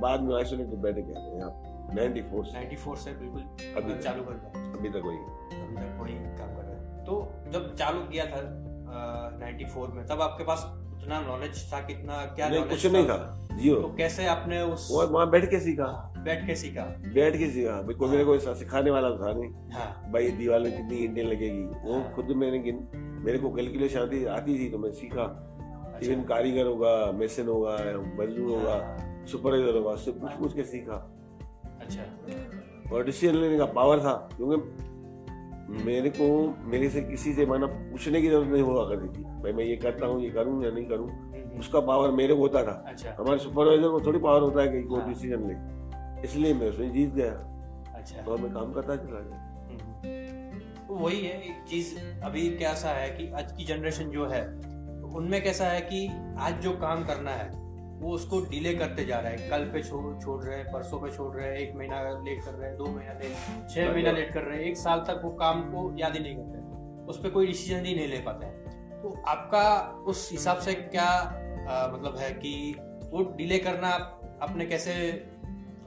बाद 0.00 0.22
में 0.22 0.34
आइसोलेट 0.36 0.70
तो 0.70 0.76
बैठ 0.76 0.94
गया 0.96 1.20
यहाँ 1.36 1.52
नाइन्टी 1.94 2.22
फोर 2.22 2.44
नाइन्टी 2.52 2.76
फोर 2.76 2.96
से 2.96 3.12
बिल्कुल 3.12 3.42
अभी 3.76 3.98
चालू 4.02 4.22
कर 4.22 4.34
दिया 4.34 4.62
अभी 4.72 4.88
तक 4.88 5.02
वही 5.06 5.18
अभी 5.58 5.76
तक 5.76 5.98
वही 6.00 6.14
काम 6.38 6.54
कर 6.56 6.62
रहा 6.62 6.70
है। 6.70 7.04
तो 7.04 7.32
जब 7.52 7.74
चालू 7.74 8.00
किया 8.00 8.24
था 8.26 8.40
नाइन्टी 9.40 9.64
फोर 9.64 9.88
में 9.88 10.06
तब 10.06 10.20
आपके 10.22 10.44
पास 10.44 10.64
उतना 10.94 11.20
नॉलेज 11.20 11.72
था 11.72 11.80
कितना 11.86 12.24
क्या 12.26 12.48
नहीं 12.48 12.64
कुछ 12.64 12.86
नहीं 12.86 13.06
था? 13.06 13.46
जियो। 13.54 13.74
तो 13.76 13.88
कैसे 13.96 14.26
आपने 14.26 14.60
उस 14.62 14.88
वहाँ 15.10 15.28
बैठ 15.30 15.44
के 15.50 15.58
सीखा। 15.60 15.86
बैठ 16.18 16.46
के 16.46 16.54
सीखा? 16.54 16.82
बैठ 17.14 17.36
के 17.36 17.46
सीखा। 17.50 17.80
भाई 17.82 17.94
कोई 17.94 18.08
मेरे 18.10 18.24
को 18.24 18.38
सिखाने 18.38 18.90
वाला 18.90 19.10
था 19.10 19.32
नहीं। 19.32 19.50
हाँ। 19.72 20.10
भाई 20.12 20.30
दीवार 20.38 20.60
में 20.60 20.70
कितनी 20.72 21.04
ईंटें 21.04 21.22
लगेगी। 21.22 21.64
वो 21.84 21.94
हाँ। 21.94 22.12
खुद 22.14 22.36
मैंने 22.36 22.72
मेरे 23.24 23.38
को 23.38 23.50
कैलकुलेशन 23.54 24.00
आती 24.00 24.24
आती 24.36 24.58
थी 24.58 24.70
तो 24.70 24.78
मैं 24.78 24.90
सीखा। 24.92 25.24
इवन 26.02 26.14
अच्छा। 26.14 26.28
कारीगर 26.28 26.66
होगा 26.66 26.94
मेसन 27.12 27.48
होगा 27.48 27.76
मजदूर 28.18 28.50
होगा। 28.50 28.76
सुपरवाइजर 29.26 29.96
सब 29.96 30.20
कुछ 30.20 30.32
पूछ 30.32 30.54
के 30.54 30.64
सीखा 30.64 30.96
अच्छा 31.80 32.94
और 32.94 33.04
डिसीज़न 33.04 33.36
लेने 33.36 33.58
का 33.58 33.64
पावर 33.72 34.00
था 34.00 34.12
क्योंकि 34.36 35.82
मेरे 35.84 36.10
को 36.10 36.26
मेरे 36.66 36.88
से 36.90 37.00
किसी 37.02 37.32
से 37.32 37.46
माना 37.46 37.66
पूछने 37.66 38.20
की 38.22 38.28
ज़रूरत 38.28 38.48
नहीं 38.48 38.62
हुआ 38.62 38.84
करती 38.88 39.08
थी 39.08 39.22
भाई 39.42 39.52
मैं 39.52 39.64
ये 39.64 39.76
करता 39.76 40.06
हूँ 40.06 40.22
ये 40.22 40.30
करूँ 40.30 40.64
या 40.64 40.70
नहीं 40.70 40.84
करूँ 40.84 41.08
हम्म। 41.08 41.58
उसका 41.58 41.80
पावर 41.80 42.10
मेरे 42.10 42.34
को 42.34 42.40
होता 42.40 42.62
था 42.62 42.72
अच्छा। 42.88 43.16
हमारे 43.18 43.38
सुपरवाइजर 43.38 43.88
को 43.88 44.00
थोड़ी 44.00 44.18
पावर 44.18 44.42
होता 44.42 44.62
है 44.62 44.68
कि 44.68 44.82
कोई 44.82 45.00
डिसीज़न 45.04 45.42
हाँ। 45.42 45.48
ले 45.48 46.22
इसलिए 46.24 46.54
मैं 46.54 46.68
उसमें 46.70 46.92
जीत 46.92 47.14
गया 47.14 47.32
अच्छा 47.94 48.22
तो 48.22 48.36
मैं 48.38 48.52
काम 48.52 48.72
करता 48.72 48.96
चला 48.96 49.20
गया। 49.20 50.86
तो 50.86 50.94
वही 50.94 51.20
है 51.20 51.40
एक 51.42 51.64
चीज़ 51.68 51.94
अभी 52.24 52.48
कैसा 52.56 52.88
है 52.88 53.10
कि 53.10 53.30
आज 53.32 53.52
की 53.52 53.64
जनरेशन 53.64 54.10
जो 54.10 54.26
है 54.26 54.46
उनमें 55.14 55.42
कैसा 55.42 55.64
है 55.64 55.80
कि 55.82 56.06
आज 56.38 56.60
जो 56.60 56.72
काम 56.78 57.04
करना 57.04 57.30
है 57.30 57.63
वो 58.04 58.14
उसको 58.14 58.40
डिले 58.40 58.74
करते 58.74 59.04
जा 59.04 59.18
रहा 59.18 59.30
है। 59.30 59.48
कल 59.50 59.64
पे 59.64 59.82
छोड़ 59.82 60.02
छोड़ 60.22 60.42
रहे 60.44 60.56
हैं 60.58 60.72
परसों 60.72 60.98
पे 61.00 61.10
छोड़ 61.10 61.34
रहे 61.36 61.46
हैं 61.46 61.58
एक 61.58 61.74
महीना 61.76 62.00
लेट 62.24 62.44
कर 62.44 62.52
रहे 62.52 62.68
हैं 62.68 62.76
दो 62.78 62.86
महीना 62.86 63.12
लेट 63.12 63.70
छह 63.70 63.92
महीना 63.92 64.10
लेट 64.10 64.32
कर 64.32 64.42
रहे 64.42 64.58
हैं 64.58 64.64
एक 64.64 64.76
साल 64.76 65.00
तक 65.00 65.20
वो 65.24 65.30
काम 65.30 65.62
को 65.70 65.84
याद 65.98 66.16
ही 66.16 66.20
नहीं 66.20 66.36
करते 66.36 67.06
उस 67.10 67.20
पर 67.22 67.30
कोई 67.30 67.46
डिसीज़न 67.46 67.84
ही 67.84 67.94
नहीं 67.94 68.08
ले 68.08 68.18
पाते 68.18 68.46
हैं। 68.46 69.00
तो 69.02 69.14
आपका 69.26 69.64
उस 70.06 70.28
हिसाब 70.32 70.58
से 70.58 70.74
क्या 70.74 71.04
आ, 71.04 71.86
मतलब 71.88 72.16
है 72.16 72.30
कि 72.32 72.76
वो 73.10 73.22
डिले 73.36 73.58
करना 73.58 73.88
आपने 74.42 74.66
कैसे 74.66 74.92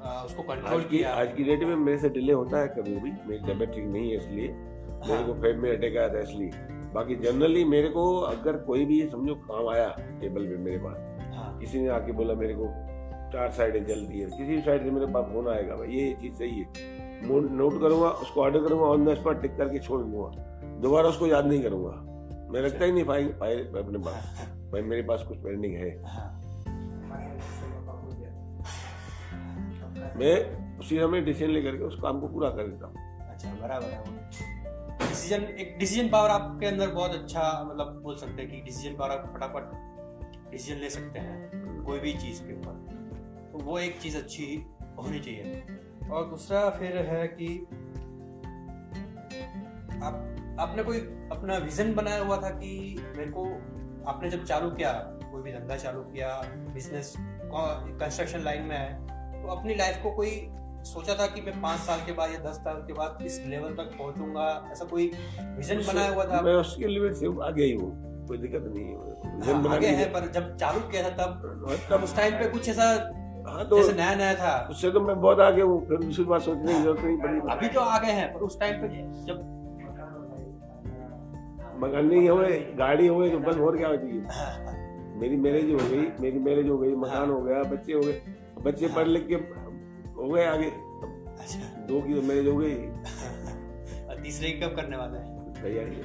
आ, 0.02 0.24
उसको 0.24 0.44
कंट्रोल 0.44 0.84
किया? 0.84 1.14
आज 1.14 1.34
की 1.38 1.44
डेट 1.44 1.64
में 1.64 1.76
मेरे 1.76 1.98
से 1.98 2.10
डिले 2.10 2.34
होता 2.34 2.62
है 2.62 2.68
कभी 2.68 2.96
भी 2.96 3.12
मेरी 3.12 3.40
तबियत 3.44 3.70
ठीक 3.70 3.86
नहीं 3.86 4.12
है 4.12 4.18
इसलिए। 4.18 4.48
हाँ। 4.48 5.08
मेरे 5.08 5.24
को 5.24 5.34
फेब 5.34 5.58
में 5.58 5.70
अटैक 5.72 5.98
आया 5.98 6.10
था 6.10 6.20
इसलिए। 6.20 6.50
बाकी 6.94 7.16
जनरली 7.16 7.64
मेरे 7.66 7.90
को 7.90 8.04
अगर 8.22 8.58
कोई 8.58 8.86
भी 8.86 9.02
समझो 9.10 9.36
काम 9.36 9.70
आया 9.70 9.88
टेबल 10.22 10.48
पे 10.48 10.58
मेरे 10.58 10.78
पास। 10.78 11.17
किसी 11.60 11.82
ने 11.82 11.90
आके 11.90 12.12
बोला 12.12 12.34
मेरे 12.34 12.54
को 12.54 12.68
चार 13.34 13.52
साइडें 13.52 13.86
जल्दी 13.86 14.20
है। 14.20 14.30
किसी 14.32 14.62
साइड 14.62 14.84
से 14.84 14.92
मेरे 14.92 15.06
पास 15.14 15.26
फ़ोन 15.26 15.48
आएगा 15.48 15.76
भाई 15.76 15.88
ये 15.90 16.14
चीज़ 16.22 16.34
सही 16.34 16.60
है। 16.60 16.66
नोट 17.28 17.80
करूँगा 17.82 18.10
उसको 18.24 18.42
ऑर्डर 18.42 18.64
करूँगा 18.64 18.86
ऑन 18.86 19.06
द 19.06 19.16
स्पॉट 19.16 19.42
टिक 19.42 19.56
करके 19.58 19.80
छोड़ 19.80 20.02
दूँगा। 20.02 20.30
दोबारा 20.82 21.10
उसको 21.10 21.28
याद 21.28 21.46
नहीं 21.46 21.62
करूँगा। 21.64 21.92
मैं 22.52 22.62
रखता 22.62 22.86
ही 22.86 22.92
नहीं 22.92 23.04
फ़ाइल 23.04 23.32
फ़ाइल 23.40 23.66
अपने 23.78 24.00
पास। 24.00 24.50
भाई 24.72 24.82
मेरे 24.82 25.02
पास 25.04 25.24
कुछ 25.28 25.38
पेंडिंग 25.38 25.76
है। 25.76 25.90
हाँ। 26.06 26.34
मैं 30.18 30.36
उसी 30.80 31.00
समय 31.00 31.22
डिसीज़न 31.22 31.52
लेकर 31.52 31.78
के 31.78 31.84
उस 31.84 31.96
काम 32.02 32.20
को 32.20 32.28
पूरा 32.28 32.50
कर 32.50 32.68
देता 32.68 32.88
हूँ। 32.88 32.96
अच्छा 33.30 33.50
बराबर 33.62 33.86
है 33.86 34.04
डिसीज़न 35.00 35.44
एक 35.60 35.76
डिसीज़न 35.80 36.10
पावर 36.10 36.30
आपके 36.30 36.66
अंदर 36.66 36.90
बहुत 36.90 37.12
अच्छा 37.12 37.42
मतलब 37.64 38.00
बोल 38.04 38.16
सकते 38.16 38.42
हैं 38.42 38.52
कि 38.52 38.62
डिसीज़न 38.62 38.96
पावर 38.98 39.12
आप 39.12 39.32
फटाफट 39.36 39.97
डिसीज़न 40.52 40.80
ले 40.80 40.90
सकते 40.90 41.20
हैं 41.20 41.84
कोई 41.84 42.00
भी 42.00 42.14
चीज़ 42.14 42.42
के 42.44 42.54
ऊपर। 42.54 42.76
तो 43.52 43.64
वो 43.64 43.80
एक 43.80 44.00
चीज़ 44.00 44.18
अच्छी 44.18 44.46
होनी 44.98 45.20
चाहिए। 45.20 45.64
और 46.12 46.30
दूसरा 46.30 46.70
फिर 46.70 46.98
है 46.98 47.28
कि 47.28 47.48
आप 50.04 50.58
आपने 50.60 50.84
कोई 50.84 50.98
अपना 51.32 51.58
विजन 51.58 51.94
बनाया 51.94 52.24
हुआ 52.24 52.38
था 52.38 52.50
कि 52.50 52.72
मेरे 53.18 53.32
को 53.32 53.46
आपने 54.08 54.30
जब 54.30 54.44
चालू 54.46 54.70
किया 54.72 54.92
कोई 55.32 55.42
भी 55.42 55.52
धंधा 55.52 55.76
चालू 55.76 56.02
किया 56.02 56.30
बिज़नेस 56.74 57.14
कंस्ट्रक्शन 57.18 58.40
लाइन 58.40 58.64
में 58.64 58.78
है 58.78 59.44
तो 59.44 59.48
अपनी 59.50 59.76
लाइफ 59.76 60.00
को 60.04 60.12
कोई 60.12 60.48
सोचा 60.84 61.16
था 61.16 61.28
कि 61.28 61.42
मैं 61.42 61.62
पाँच 61.62 61.80
साल 61.80 62.00
के 62.06 62.12
बाद 62.12 62.32
या 62.32 62.40
दस 62.40 62.56
साल 62.56 62.76
के 62.88 62.94
बाद 62.94 63.20
इस 63.22 63.42
लेवल 63.46 63.74
तक 63.76 63.98
पहुंचूँगा? 63.98 64.70
ऐसा 64.72 64.86
कोई 64.86 65.12
विजन 65.42 65.82
बनाया 65.88 66.10
हुआ 66.10 66.26
था? 66.26 66.42
मैं 66.42 66.54
उसके 66.54 66.88
लिए 66.88 67.32
आगे 67.44 67.64
ही 67.64 67.74
हूँ। 67.74 68.07
कोई 68.28 68.38
दिक्कत 68.38 68.64
नहीं 68.68 68.86
है। 68.86 69.54
हाँ, 69.54 69.76
आगे 69.76 69.88
है 69.88 70.06
पर 70.14 70.32
जब 70.32 70.56
चालू 70.58 70.80
किया 70.80 71.04
था 71.04 71.10
तब 71.18 71.88
तब 71.92 72.04
उस 72.04 72.16
टाइम 72.16 72.34
पे 72.34 72.48
कुछ 72.50 72.70
ऐसा 72.70 72.88
हाँ 73.48 73.68
तो 73.70 73.78
जैसे 73.78 73.94
नया 73.94 74.16
नया 74.16 74.34
था। 74.36 74.68
उससे 74.72 74.92
तो 74.92 75.00
मैं 75.02 75.20
बहुत 75.22 75.40
आगे 75.40 75.62
हूँ 75.62 75.80
फिर 75.88 75.98
दूसरी 75.98 76.24
बात 76.26 76.42
सोचने 76.42 76.74
की 76.74 76.80
ज़रूरत 76.82 77.04
नहीं 77.04 77.18
पड़ी। 77.18 77.40
अभी 77.52 77.68
तो 77.68 77.80
आगे 77.80 78.12
हैं 78.12 78.34
पर 78.34 78.40
उस 78.40 78.60
टाइम 78.60 78.82
पे 78.82 78.88
जब 79.26 79.46
मकान 81.84 82.06
नहीं 82.06 82.30
हुए 82.30 82.58
गाड़ी 82.78 83.08
हुए 83.08 83.30
तो 83.30 83.40
बस 83.40 83.58
और 83.58 83.78
क्या 83.78 83.88
होती 83.88 84.18
है? 84.18 85.16
मेरी 85.20 85.36
मैरिज 85.38 85.72
हो 85.72 85.78
गई 85.90 86.08
मेरी 86.22 86.40
मैरिज 86.40 86.70
हो 86.70 86.78
गई 86.78 86.96
मकान 86.96 87.30
हो 87.30 87.42
गया 87.42 87.62
बच्चे 87.64 87.94
हो 87.94 88.02
गए। 88.02 88.22
बच्चे 88.64 88.88
पढ़ 88.88 89.08
लिख 89.08 89.28
के 89.28 89.36
हो 90.18 90.30
गए 90.30 90.46
आगे। 90.46 90.70
अच्छा। 91.40 91.60
दो 91.88 92.02
की 92.02 92.14
तो 92.14 92.22
मैरिज 92.22 92.48
हो 92.48 92.58
गई। 92.58 92.76
तीसरे 94.24 94.50
कब 94.52 94.76
करने 94.76 94.98
वाला 94.98 95.20
है? 95.20 95.54
तैयारी 95.62 95.96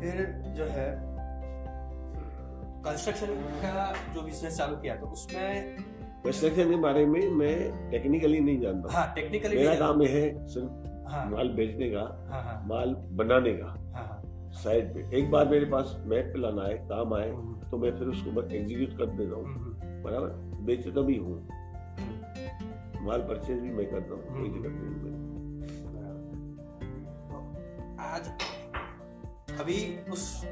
फिर 0.00 0.24
जो 0.56 0.64
है 0.64 0.88
कंस्ट्रक्शन 2.84 3.26
का 3.62 3.92
जो 4.14 4.22
बिज़नेस 4.22 4.58
चालू 4.58 4.76
किया 4.76 4.94
तो 4.96 5.06
उसमें 5.06 5.76
कंस्ट्रक्शन 6.24 6.70
के 6.70 6.76
बारे 6.76 7.06
में 7.06 7.20
मैं 7.30 7.90
टेक्निकली 7.90 8.40
नहीं 8.40 8.60
जानता। 8.60 8.92
हाँ 8.92 9.12
टेक्निकली 9.14 9.56
मेरा 9.56 9.74
काम 9.74 10.02
है 10.02 10.46
सिर्फ़ 10.48 10.86
हाँ, 11.08 11.24
माल 11.30 11.48
बेचने 11.48 11.88
का 11.90 12.00
हाँ, 12.30 12.42
हाँ, 12.42 12.62
माल 12.68 12.94
बनाने 13.18 13.52
का। 13.52 13.66
हाँ, 13.96 14.22
साइड 14.54 14.84
हाँ। 14.84 14.94
पे। 14.94 15.18
एक 15.18 15.30
बार 15.30 15.48
मेरे 15.48 15.64
पास 15.64 15.96
मैप 16.06 16.32
प्लान 16.32 16.58
आए 16.58 16.74
काम 16.88 17.14
आए 17.14 17.30
हम्म। 17.30 17.70
तो 17.70 17.78
मैं 17.78 17.90
फिर 17.98 18.08
उसको 18.08 18.42
एग्जीक्यूट 18.56 18.98
कर 18.98 19.06
देता 19.06 19.36
हूँ। 19.36 19.44
हम्म। 19.44 20.02
बराबर? 20.02 20.28
बेचता 20.66 21.00
भी 21.00 21.16
हूँ। 21.16 21.36
हम्म। 21.98 23.06
माल 23.06 23.20
परचेज 23.20 23.60
भी 23.60 23.70
मैं 23.70 23.86
करता 23.86 24.14
हूँ। 24.14 24.22
कोई 24.22 24.48
दिक्कत 24.48 24.72
नहीं। 24.74 25.16
आज 28.00 28.28
अभी 29.58 29.98
उस 30.10 30.42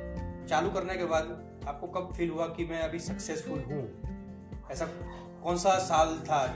चालू 0.49 0.71
करने 0.71 0.97
के 0.97 1.05
बाद 1.05 1.29
आपको 1.69 1.87
कब 1.87 2.13
फील 2.15 2.31
हुआ 2.31 2.47
कि 2.47 2.65
मैं 2.65 2.81
अभी 2.81 2.99
सक्सेसफुल 2.99 3.59
हूँ? 3.59 3.83
ऐसा 4.71 4.87
कौन 5.43 5.57
सा 5.57 5.79
साल 5.79 6.19
था 6.19 6.47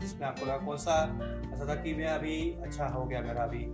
जिसमें 0.00 0.26
आपको 0.26 0.46
लगा? 0.46 0.56
कौन 0.56 0.76
सा 0.76 0.96
ऐसा 1.54 1.68
था 1.68 1.74
कि 1.74 1.94
मैं 1.94 2.06
अभी 2.06 2.56
अच्छा 2.62 2.86
हो 2.86 3.04
गया 3.04 3.20
मेरा 3.20 3.42
अभी? 3.42 3.66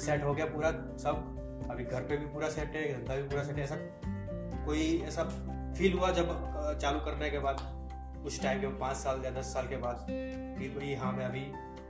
सेट 0.00 0.24
हो 0.24 0.34
गया 0.34 0.46
पूरा 0.46 0.70
सब। 0.98 1.68
अभी 1.70 1.84
घर 1.84 2.00
पे 2.00 2.16
भी 2.16 2.26
पूरा 2.26 2.48
सेट 2.48 2.76
है, 2.76 3.00
धंधा 3.00 3.16
भी 3.16 3.22
पूरा 3.22 3.42
सेट 3.44 3.56
है। 3.56 3.64
ऐसा 3.64 3.76
कोई 4.66 5.00
ऐसा 5.00 5.24
फील 5.78 5.98
हुआ 5.98 6.10
जब 6.10 6.28
चालू 6.82 7.00
करने 7.00 7.30
के 7.30 7.38
बाद? 7.38 7.56
कुछ 8.22 8.42
टाइम 8.42 8.60
के 8.60 8.66
पाँच 8.66 8.96
साल 8.96 9.22
या 9.24 9.30
दस 9.30 9.52
साल 9.54 9.68
के 9.68 9.76
बाद 9.76 10.06
कि 10.10 10.68
भाई 10.68 10.94
हाँ 10.94 11.12
मैं 11.12 11.24
अभी 11.24 11.40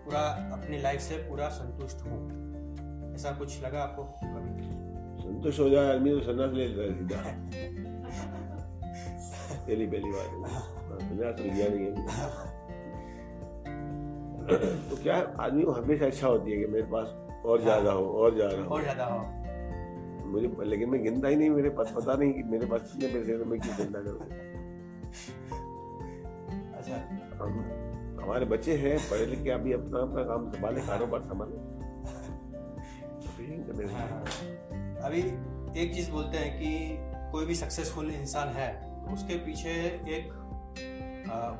पूरा 0.04 0.20
अपनी 0.52 0.78
लाइफ 0.78 1.00
से 1.00 1.16
पूरा 1.16 1.48
संतुष्ट 1.48 1.96
हूँ। 1.96 3.14
ऐसा 3.14 3.32
कुछ 3.32 3.62
लगा 3.62 3.82
आपको 3.82 4.04
कभी? 4.04 4.81
हो 5.34 5.68
जाए 5.68 5.94
आदमी 5.94 6.10
तो 6.10 6.20
सन्यास 6.22 6.52
ले 6.52 6.66
लेता 6.66 6.82
है 6.82 6.92
सीधा 6.98 7.20
पहली 9.66 9.86
पहली 9.86 10.10
बार 10.10 10.26
संन्यास 11.02 11.34
तो 11.38 11.44
लिया 11.44 11.68
नहीं 11.68 11.84
है 11.84 11.92
तो 14.88 15.02
क्या 15.02 15.16
आदमी 15.40 15.62
को 15.62 15.72
हमेशा 15.72 16.06
इच्छा 16.06 16.26
होती 16.26 16.50
है 16.52 16.58
कि 16.58 16.66
मेरे 16.66 16.86
पास 16.92 17.14
और 17.44 17.60
ज़्यादा 17.60 17.92
हो 17.92 18.04
और 18.22 18.34
ज़्यादा 18.34 18.62
हो 18.62 18.74
और 18.74 18.82
ज़्यादा 18.82 19.04
हो 19.04 19.20
मुझे 20.26 20.48
लेकिन 20.64 20.88
मैं 20.90 21.02
गिनता 21.04 21.28
ही 21.28 21.36
नहीं 21.36 21.50
मेरे 21.50 21.70
पास 21.70 21.92
पता 21.96 22.14
नहीं 22.14 22.32
कि 22.32 22.42
मेरे 22.50 22.66
पास 22.66 22.92
कितने 22.92 23.08
पैसे 23.14 23.38
तो 23.38 23.44
मैं 23.44 23.60
क्यों 23.60 23.76
चिंता 23.76 24.00
करूँ 24.00 24.20
अच्छा 26.76 26.96
हमारे 28.22 28.44
बच्चे 28.46 28.76
हैं 28.76 28.96
पढ़े 29.10 29.26
लिखे 29.26 29.50
अभी 29.50 29.72
अपना 29.72 30.00
अपना 30.00 30.22
काम 30.24 30.50
संभाले 30.50 30.80
कारोबार 30.80 31.22
संभाले 31.22 31.70
हाँ, 33.42 34.08
हाँ। 34.08 34.51
अभी 35.02 35.20
एक 35.80 35.94
चीज़ 35.94 36.10
बोलते 36.10 36.38
हैं 36.38 36.50
कि 36.58 36.70
कोई 37.32 37.46
भी 37.46 37.54
सक्सेसफुल 37.54 38.10
इंसान 38.12 38.48
है 38.56 38.68
तो 39.04 39.12
उसके 39.12 39.36
पीछे 39.44 39.70
एक 40.16 40.32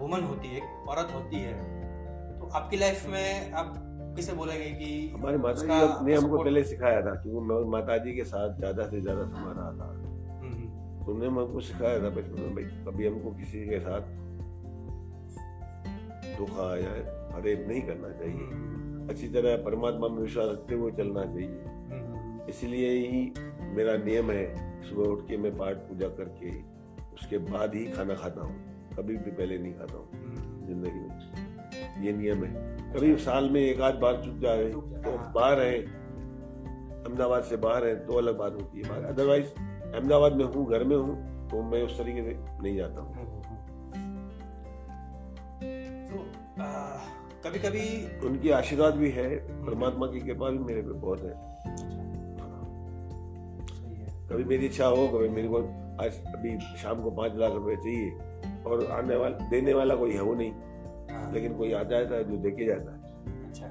वुमन 0.01 0.23
होती 0.25 0.49
है 0.49 0.57
एक 0.57 0.89
औरत 0.89 1.15
होती 1.15 1.39
है। 1.39 1.55
तो 2.41 2.47
आपकी 2.55 2.77
लाइफ 2.77 3.07
में 3.09 3.53
आप 3.53 3.75
किसे 4.17 4.33
बोलेंगे 4.33 4.71
कि 4.79 4.91
हमारी 5.15 5.39
माता 5.39 5.63
जी 5.63 6.05
ने 6.07 6.15
हमको 6.15 6.39
पहले 6.39 6.63
सिखाया 6.65 7.01
था 7.03 7.15
कि 7.23 7.31
वो 7.31 7.65
माता 7.71 7.97
जी 7.99 8.13
के 8.13 8.25
साथ 8.25 8.57
ज़्यादा 8.59 8.87
से 8.89 9.01
ज़्यादा 9.01 9.25
समय 9.27 9.55
रहा 9.57 9.71
था। 9.73 9.87
तो 11.05 11.13
उन्होंने 11.13 11.29
हमको 11.29 11.61
सिखाया 11.63 12.03
था 12.03 12.11
बचपन 12.17 12.41
में 12.41 12.55
भाई 12.55 12.65
कभी 12.87 13.07
हमको 13.07 13.31
किसी 13.37 13.61
के 13.69 13.79
साथ 13.81 14.03
धोखा 16.39 16.67
या 16.77 16.93
फरेब 17.31 17.65
नहीं 17.69 17.83
करना 17.83 18.11
चाहिए। 18.19 18.47
अच्छी 19.11 19.29
तरह 19.29 19.57
परमात्मा 19.65 20.09
में 20.09 20.21
विश्वास 20.23 20.49
रखते 20.51 20.75
हुए 20.75 20.93
चलना 20.93 21.25
चाहिए। 21.25 21.81
इसलिए 22.49 22.91
ही 22.99 23.21
मेरा 23.77 23.97
नियम 24.05 24.31
है 24.31 24.45
सुबह 24.83 25.09
उठ 25.09 25.21
के 25.29 25.37
मैं 25.37 25.57
पाठ 25.57 25.77
पूजा 25.89 26.09
करके 26.19 26.51
उसके 27.15 27.39
बाद 27.51 27.75
ही 27.75 27.85
खाना 27.87 28.15
खाता 28.15 28.41
हूँ। 28.41 28.55
कभी 28.97 29.17
भी 29.17 29.31
पहले 29.31 29.59
नहीं 29.59 29.73
खाता 29.75 29.97
हूँ 29.97 30.09
हम्म। 30.15 30.67
ज़िंदगी 30.67 31.01
में। 31.01 32.05
ये 32.05 32.13
नियम 32.13 32.45
है। 32.45 32.93
कभी 32.93 33.15
साल 33.17 33.51
में 33.51 33.61
एक 33.61 33.81
आध 33.81 33.95
बार 34.01 34.23
चुप 34.25 34.39
जाए 34.43 34.65
तो 34.69 35.19
बाहर 35.35 35.61
है। 35.61 35.77
अहमदाबाद 37.03 37.43
से 37.43 37.57
बाहर 37.59 37.87
है 37.87 37.95
तो 38.07 38.19
अलग 38.19 38.37
बात 38.39 38.53
होती 38.53 38.79
है 38.79 39.05
अदरवाइज़ 39.05 39.47
अहमदाबाद 39.47 40.37
में 40.37 40.45
हूँ 40.47 40.67
घर 40.71 40.85
में 40.85 40.97
हूँ 40.97 41.17
तो 41.51 41.63
मैं 41.63 41.83
उस 41.83 41.99
तरीके 41.99 42.23
से 42.23 42.37
नहीं 42.63 42.77
जाता 42.77 43.01
हूँ। 43.01 43.31
तो 46.09 46.25
कभी 47.45 47.59
कभी 47.59 47.87
उनकी 48.27 48.51
आशीर्वाद 48.51 48.95
भी 48.95 49.11
है 49.11 49.29
परमात्मा 49.65 50.07
की 50.07 50.21
कृपा 50.21 50.51
भी 50.51 50.59
मेरे 50.59 50.83
पे 50.83 50.93
बहुत 51.01 51.23
है। 51.23 51.82
कभी 54.33 54.45
मेरी 54.45 54.66
इच्छा 54.66 54.87
हो 54.87 55.09
कभी 55.09 55.29
मेरे 55.29 55.49
को 55.49 55.59
आज 56.05 56.18
अभी 56.27 56.59
शाम 56.77 57.03
को 57.03 57.11
पाँच 57.11 57.33
लाख 57.37 57.53
रुपए 57.53 57.77
चाहिए 57.77 58.11
और 58.64 58.87
आने 58.92 59.16
वाला 59.16 59.49
देने 59.49 59.75
वाला 59.75 59.95
कोई 59.95 60.12
है 60.12 60.23
वो 60.23 60.35
नहीं। 60.35 60.53
हाँ। 61.11 61.33
लेकिन 61.33 61.57
कोई 61.57 61.73
आ 61.73 61.83
जाता 61.83 62.14
है 62.14 62.25
जो 62.25 62.37
दे 62.37 62.51
के 62.51 62.64
जाता 62.64 62.92
है। 62.92 63.49
अच्छा। 63.49 63.66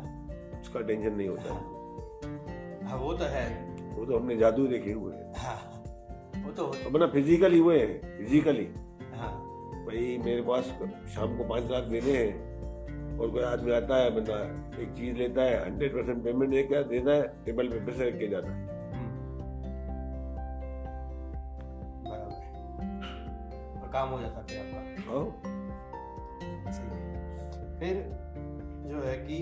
उसका 0.62 0.82
टेंशन 0.82 1.16
नहीं 1.16 1.28
होता 1.28 1.54
है। 1.54 2.88
हाँ 2.88 2.98
वो 2.98 3.14
तो 3.14 3.24
है। 3.24 3.46
वो 3.96 4.06
तो 4.06 4.18
हमने 4.18 4.36
जादू 4.38 4.68
देखे 4.68 4.92
हुए 4.92 5.16
हैं। 5.16 5.32
हाँ, 5.38 5.84
वो 6.46 6.52
तो 6.52 6.66
अपना 6.90 7.08
फिजिकली 7.08 7.60
हुए 7.60 7.80
हैं 7.80 8.18
फिजिकली 8.18 8.68
हाँ। 9.14 9.32
भाई 9.86 10.18
मेरे 10.26 10.42
पास 10.42 10.64
शाम 11.16 11.38
को 11.38 11.44
पाँच 11.44 11.72
लाख 11.72 11.84
देने 11.84 12.12
हैं 12.12 13.18
और 13.20 13.30
कोई 13.30 13.44
आदमी 13.44 13.72
आता 13.72 13.96
है 13.96 14.12
बंदा 14.12 14.38
एक 14.82 14.90
चीज़ 14.90 15.18
लेता 15.18 15.42
है 15.42 15.66
हंड्रेड 15.66 15.94
परसेंट 15.94 16.24
पेमेंट 16.24 16.52
देकर 16.52 16.84
देना 16.84 17.12
है 17.12 17.28
टेबल 17.46 17.68
पे 17.68 17.80
पैसे 17.86 18.10
रख 18.10 18.20
के 18.20 18.28
जाता 18.28 18.52
है। 18.52 18.81
काम 23.92 24.10
हो 24.10 24.20
जाता 24.22 24.42
फिर 24.42 24.60
आपका। 24.60 24.80
हाँ। 25.08 25.24
फिर 27.80 27.94
जो 28.92 29.02
है 29.02 29.18
कि 29.18 29.38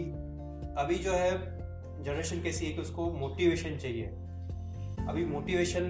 अभी 0.77 0.95
जो 0.95 1.13
है 1.13 1.31
जनरेशन 2.03 2.41
कैसी 2.41 2.65
है 2.65 2.71
कि 2.73 2.81
उसको 2.81 3.11
मोटिवेशन 3.11 3.77
चाहिए। 3.77 4.05
अभी 5.09 5.25
मोटिवेशन 5.25 5.83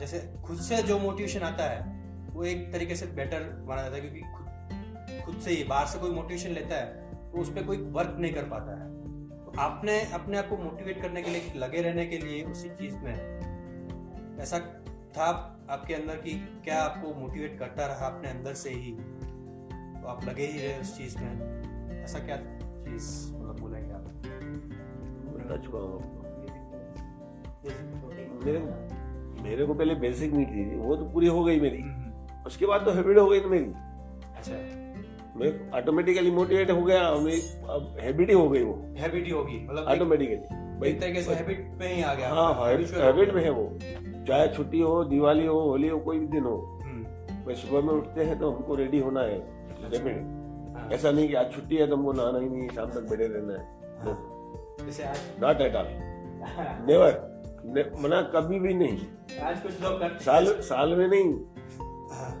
जैसे 0.00 0.18
खुद 0.42 0.58
से 0.58 0.82
जो 0.82 0.98
मोटिवेशन 0.98 1.40
आता 1.40 1.64
है 1.64 1.78
वो 2.34 2.44
एक 2.44 2.72
तरीके 2.72 2.94
से 2.94 3.06
बेटर 3.06 3.64
माना 3.68 3.82
जाता 3.82 3.96
है 3.96 4.00
क्योंकि 4.00 4.20
खुद 4.20 4.44
खुद 5.26 5.40
से 5.40 5.50
ही 5.50 5.64
बाहर 5.64 5.86
से 5.86 5.98
कोई 5.98 6.10
मोटिवेशन 6.10 6.50
लेता 6.50 6.76
है 6.76 6.86
तो 7.32 7.38
उस 7.38 7.50
पर 7.50 7.62
कोई 7.62 7.76
वर्क 7.76 8.16
नहीं 8.18 8.32
कर 8.32 8.42
पाता 8.42 8.72
है। 8.72 8.88
तो 9.44 9.52
आपने 9.58 10.00
अपने 10.12 10.38
आप 10.38 10.48
को 10.48 10.56
मोटिवेट 10.56 11.02
करने 11.02 11.22
के 11.22 11.30
लिए 11.30 11.52
लगे 11.56 11.82
रहने 11.82 12.06
के 12.06 12.18
लिए 12.18 12.42
उसी 12.42 12.68
चीज़ 12.68 12.96
में। 12.96 13.14
ऐसा 14.40 14.58
था 15.12 15.53
आपके 15.70 15.94
अंदर 15.94 16.14
की 16.14 16.48
क्या 16.64 16.82
आपको 16.82 17.14
मोटिवेट 17.14 17.58
करता 17.58 17.86
रहा 17.86 18.06
अपने 18.06 18.30
अंदर 18.30 18.52
से 18.52 18.70
ही? 18.70 18.92
तो 20.00 20.06
आप 20.06 20.24
लगे 20.24 20.46
ही 20.46 20.58
रहे 20.58 20.80
उस 20.80 20.98
चीज़ 20.98 21.18
में। 21.18 22.02
ऐसा 22.04 22.18
क्या 22.18 22.36
चीज़ 22.36 23.34
मतलब 23.36 23.60
बोलेंगे 23.60 23.92
आप? 23.92 24.00
बता 25.36 25.56
चुका 25.56 25.78
हूँ 25.78 26.24
मेरे 28.44 28.58
मेरे 29.42 29.66
को 29.66 29.74
पहले 29.74 29.94
बेसिक 29.94 30.32
नहीं 30.32 30.46
थी। 30.46 30.76
वो 30.76 30.96
तो 30.96 31.04
पूरी 31.04 31.26
हो 31.26 31.44
गई 31.44 31.60
मेरी। 31.60 31.84
उसके 32.46 32.66
बाद 32.66 32.84
तो 32.84 32.90
हैबिट 32.90 33.18
हो 33.18 33.28
गई 33.28 33.40
तो 33.40 33.48
मेरी। 33.48 33.64
अच्छा। 34.36 34.52
मैं 35.36 35.70
ऑटोमेटिकली 35.70 36.30
मोटिवेट 36.30 36.70
हो 36.70 36.82
गया। 36.82 37.14
मैं 37.14 37.64
अब 37.64 37.96
हैबिट 38.00 38.28
ही 38.28 38.34
हो 38.34 38.48
गई 38.48 38.62
वो। 38.62 38.94
हैबिट 38.98 39.24
ही 39.24 39.30
होगी। 39.30 39.66
मतलब 39.68 39.84
ऑटोमेटिकली 39.84 40.63
एक 40.84 41.00
तरीके 41.00 41.22
से 41.22 41.34
हैबिट 41.34 41.70
में 41.80 41.94
ही 41.94 42.02
आ 42.02 42.14
गया। 42.14 42.28
हाँ 42.28 42.54
हैबिट 42.64 43.34
में 43.34 43.42
है 43.44 43.50
वो। 43.50 43.70
चाहे 44.28 44.48
छुट्टी 44.48 44.80
हो 44.80 45.04
दिवाली 45.04 45.46
हो 45.46 45.60
होली 45.60 45.88
हो 45.88 45.98
कोई 45.98 46.18
भी 46.18 46.26
दिन 46.26 46.44
हो। 46.44 46.56
हम्म। 46.82 47.04
भाई 47.44 47.54
सुबह 47.54 47.80
में 47.80 47.92
उठते 47.94 48.24
हैं 48.24 48.38
तो 48.38 48.50
हमको 48.50 48.74
रेडी 48.74 48.98
होना 48.98 49.20
है। 49.20 49.38
अच्छा। 49.84 50.02
हाँ। 50.78 50.88
ऐसा 50.92 51.10
नहीं 51.10 51.28
कि 51.28 51.34
आज 51.34 51.52
छुट्टी 51.52 51.76
है 51.76 51.86
तो 51.86 51.96
हमको 51.96 52.12
नहाना 52.12 52.38
ही 52.38 52.48
नहीं 52.48 52.68
शाम 52.68 52.90
तक 52.90 53.10
बैठे 53.10 53.26
रहना 53.26 53.52
है। 53.52 53.62
नॉट 55.40 55.60
एट 55.60 55.76
ऑल 55.76 55.86
नेवर 56.88 57.22
मना 58.00 58.22
कभी 58.34 58.58
भी 58.60 58.74
नहीं। 58.74 58.98
आज 59.42 59.60
कुछ 59.60 59.82
लोग 59.82 60.18
साल 60.20 60.46
साल 60.62 60.94
में 60.94 61.08
नहीं। 61.08 61.32
हाँ। 62.10 62.32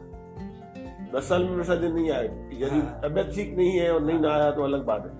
दस 1.14 1.28
साल 1.28 1.44
में 1.44 1.60
ऐसा 1.60 1.74
दिन 1.74 1.92
नहीं 1.92 2.10
आए 2.10 2.26
यदि। 2.54 2.80
तबियत 3.02 3.34
ठीक 3.34 3.56
नहीं 3.56 3.70
है 3.70 3.92
और 3.94 4.02
नहीं 4.02 4.18
नहाया 4.18 4.50
तो 4.50 4.62
अलग 4.62 4.84
बात 4.84 5.04
है। 5.04 5.12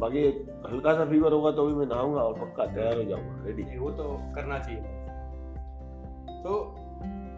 बाकी 0.00 0.24
हल्का 0.66 0.92
सा 0.94 1.04
फीवर 1.04 1.32
होगा 1.32 1.50
तो 1.50 1.66
भी 1.66 1.74
मैं 1.74 1.86
नहाऊँगा 1.86 2.20
और 2.20 2.34
पक्का 2.34 2.66
तैयार 2.66 2.96
हो 2.96 3.04
जाऊँगा 3.04 3.44
रेडी 3.46 3.78
वो 3.78 3.90
तो 3.90 4.04
करना 4.34 4.58
चाहिए। 4.58 4.80
तो 6.42 6.58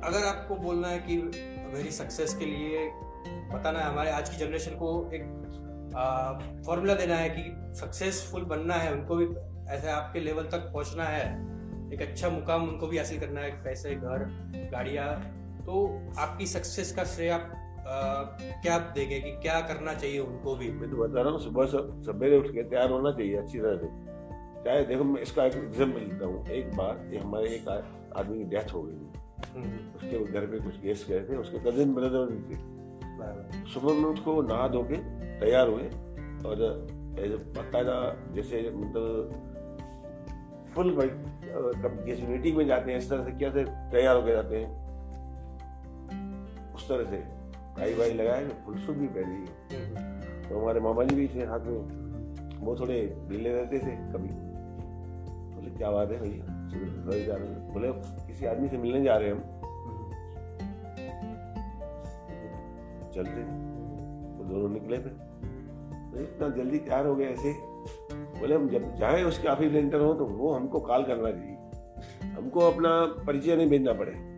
अगर 0.05 0.27
आपको 0.27 0.57
बोलना 0.57 0.89
है 0.89 0.99
कि 0.99 1.17
मेरी 1.75 1.91
सक्सेस 1.91 2.35
के 2.35 2.45
लिए 2.45 2.91
बताना 3.53 3.79
है, 3.79 3.85
हमारे 3.85 4.11
आज 4.11 4.29
की 4.29 4.37
जनरेशन 4.37 4.77
को 4.77 4.91
एक 5.13 5.25
फॉर्मूला 6.67 6.95
देना 6.95 7.17
है 7.17 7.29
कि 7.31 7.75
सक्सेसफुल 7.81 8.45
बनना 8.45 8.75
है, 8.75 8.93
उनको 8.93 9.17
भी 9.17 9.27
ऐसे 9.73 9.91
आपके 9.91 10.21
लेवल 10.21 10.45
तक 10.45 10.71
पहुँचना 10.73 11.05
है, 11.05 11.25
एक 11.95 12.03
अच्छा 12.03 12.29
मुकाम 12.31 12.69
उनको 12.69 12.87
भी 12.87 12.99
हासिल 12.99 13.21
करना 13.21 13.41
है 13.41 13.51
पैसे, 13.65 13.95
घर, 13.95 14.25
गाड़ियाँ 14.73 15.09
तो 15.63 15.87
आपकी 16.19 16.47
सक्सेस 16.47 16.95
का 16.97 17.05
श्रेय 17.05 17.31
आप 17.31 17.53
क्या 17.85 18.79
देंगे 18.79 19.21
कि 19.21 19.31
क्या 19.43 19.61
करना 19.61 19.95
चाहिए 19.95 20.19
उनको 20.19 20.55
भी? 20.57 20.71
मैं 20.71 20.91
तो 20.91 20.97
बता 20.97 21.23
रहा 21.23 21.33
हूँ 21.33 21.41
सुबह 21.41 21.67
सवेरे 21.67 22.39
उठ 22.39 22.47
के 22.47 22.63
तैयार 22.63 22.91
होना 22.91 23.13
चाहिए 23.13 23.37
अच्छी 23.37 23.59
तरह 23.59 23.77
से। 23.77 23.89
चाहे 24.65 24.85
देखो 24.85 25.05
मैं 25.05 25.23
इसका 25.23 25.45
एक 25.45 25.55
एग्ज़ाम्पल 25.55 26.01
देता 26.01 26.27
हूँ। 26.27 26.47
एक 26.49 26.77
बार 26.77 27.09
ये 27.13 27.19
हमारे 27.19 27.49
एक 27.49 27.69
आदमी 28.17 28.39
की 28.39 28.45
डेथ 28.45 28.75
हो 28.75 28.83
गई 28.83 28.93
थी। 28.93 29.09
हम्म। 29.55 29.79
उसके 29.97 30.25
घर 30.33 30.47
पे 30.47 30.59
कुछ 30.59 30.81
गेस्ट 30.81 31.09
गए 31.09 31.21
थे 31.21 31.37
उसके 31.37 31.59
कजिन 31.61 31.95
ब्रदर 31.95 32.27
भी 32.27 32.41
थे। 32.49 32.57
सुबह 33.73 33.93
में 33.93 34.09
उसको 34.11 34.41
नहा 34.43 34.69
धो 34.69 34.83
के 34.83 34.97
तैयार 35.41 35.69
हुए 35.69 35.85
और 36.49 36.57
बाकायदा 37.57 37.97
जैसे 38.35 38.63
मतलब 38.77 39.05
फुल 40.75 40.89
जैसे 42.07 42.27
मीटिंग 42.27 42.57
में 42.57 42.67
जाते 42.67 42.91
हैं 42.93 42.99
इस 42.99 43.11
तरह 43.11 43.25
से 43.25 43.31
क्या 43.31 43.51
से 43.51 43.65
तैयार 43.65 44.17
होकर 44.17 44.33
जाते 44.33 44.57
हैं। 44.57 44.69
उस 46.75 46.89
तरह 46.89 47.05
से। 47.05 47.42
टाई 47.79 47.95
वाई 47.95 48.13
लगाए 48.13 48.49
फुल 48.49 48.79
सूट 48.79 48.97
भी 48.97 49.07
पहनी। 49.07 49.47
तो 50.49 50.61
हमारे 50.61 50.81
मामा 50.81 51.05
जी 51.05 51.17
भी 51.17 51.29
थे 51.29 51.45
हाथ 51.47 51.61
में। 51.61 52.03
वो 52.59 52.77
थोड़े 52.77 53.17
ढीले 53.29 53.53
रहते 53.53 53.79
थे 53.79 53.97
कभी। 53.97 54.29
बोले, 55.55 55.71
क्या 55.71 55.91
बात 55.91 56.11
है 56.11 56.21
भैया? 56.21 56.63
जा 57.27 57.37
रहे 57.37 57.49
हैं। 57.49 57.73
बोले, 57.73 57.93
किसी 58.27 58.47
आदमी 58.47 58.69
से 58.69 58.79
मिलने 58.79 59.05
जा 59.05 59.17
रहे 59.17 59.29
हैं 59.29 59.35
हम। 59.35 59.63
चलते 63.11 63.43
तो 64.39 64.45
दोनों 64.45 64.69
निकले 64.69 64.99
फिर। 64.99 65.13
तो 66.15 66.21
इतना 66.21 66.49
जल्दी 66.49 66.79
तैयार 66.79 67.07
हो 67.07 67.15
गए 67.15 67.25
ऐसे। 67.25 67.53
बोले, 68.41 68.55
हम 68.55 68.69
जब 68.69 68.95
जाए 68.95 69.23
उसके 69.23 69.49
काफ़ी 69.49 69.71
लेंटर 69.71 70.01
हो 70.01 70.15
तो 70.15 70.25
वो 70.25 70.53
हमको 70.53 70.81
कॉल 70.81 71.05
करना 71.05 71.31
चाहिए 71.31 71.57
हमको 72.33 72.61
अपना 72.61 73.07
परिचय 73.25 73.57
नहीं 73.57 73.69
भेजना 73.69 73.93
पड़े। 73.93 74.32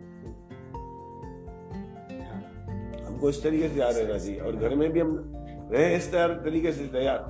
हमको 3.25 3.29
इस 3.29 3.43
तरीके 3.43 3.69
से 3.69 3.79
याद 3.79 3.95
रहना 3.97 4.17
चाहिए। 4.17 4.39
और 4.39 4.55
घर 4.55 4.75
में 4.75 4.91
भी 4.91 4.99
हम 4.99 5.31
रहे 5.71 5.95
इस 5.95 6.11
तरह 6.11 6.33
तरीके 6.43 6.71
से 6.71 6.85
तैयार। 6.87 7.23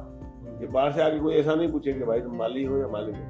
कि 0.59 0.67
बाहर 0.67 0.91
से 0.91 1.01
आके 1.01 1.19
कोई 1.19 1.35
ऐसा 1.35 1.55
नहीं 1.55 1.71
पूछे 1.71 1.93
कि 1.93 2.03
भाई 2.03 2.19
तुम 2.19 2.35
माली 2.37 2.63
हो 2.63 2.77
या 2.77 2.87
मालिक 2.87 3.15
हो। 3.15 3.23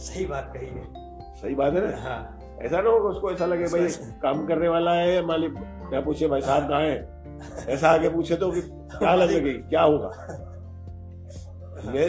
सही 0.00 0.24
बात 0.26 0.52
कही 0.56 0.66
है। 0.66 0.84
सही 1.34 1.54
बात 1.54 1.74
है 1.74 1.80
ना? 1.80 1.96
हाँ। 1.98 2.38
ऐसा 2.62 2.80
ना 2.80 2.90
होगा 2.90 3.08
उसको 3.08 3.30
ऐसा 3.30 3.46
लगे 3.46 3.64
भाई 3.64 3.88
काम 4.22 4.46
करने 4.46 4.68
वाला 4.68 4.92
है 4.92 5.14
या 5.14 5.22
मालिक? 5.22 5.54
क्या 5.90 6.00
पूछे 6.00 6.28
भाई 6.28 6.40
साहब 6.40 6.68
कहाँ 6.68 6.80
है? 6.80 6.96
ऐसा 7.68 7.90
आगे 7.90 8.08
पूछे 8.08 8.36
तो 8.36 8.50
क्या 8.98 9.14
लगे 9.14 9.52
क्या 9.52 9.82
होगा? 9.82 10.10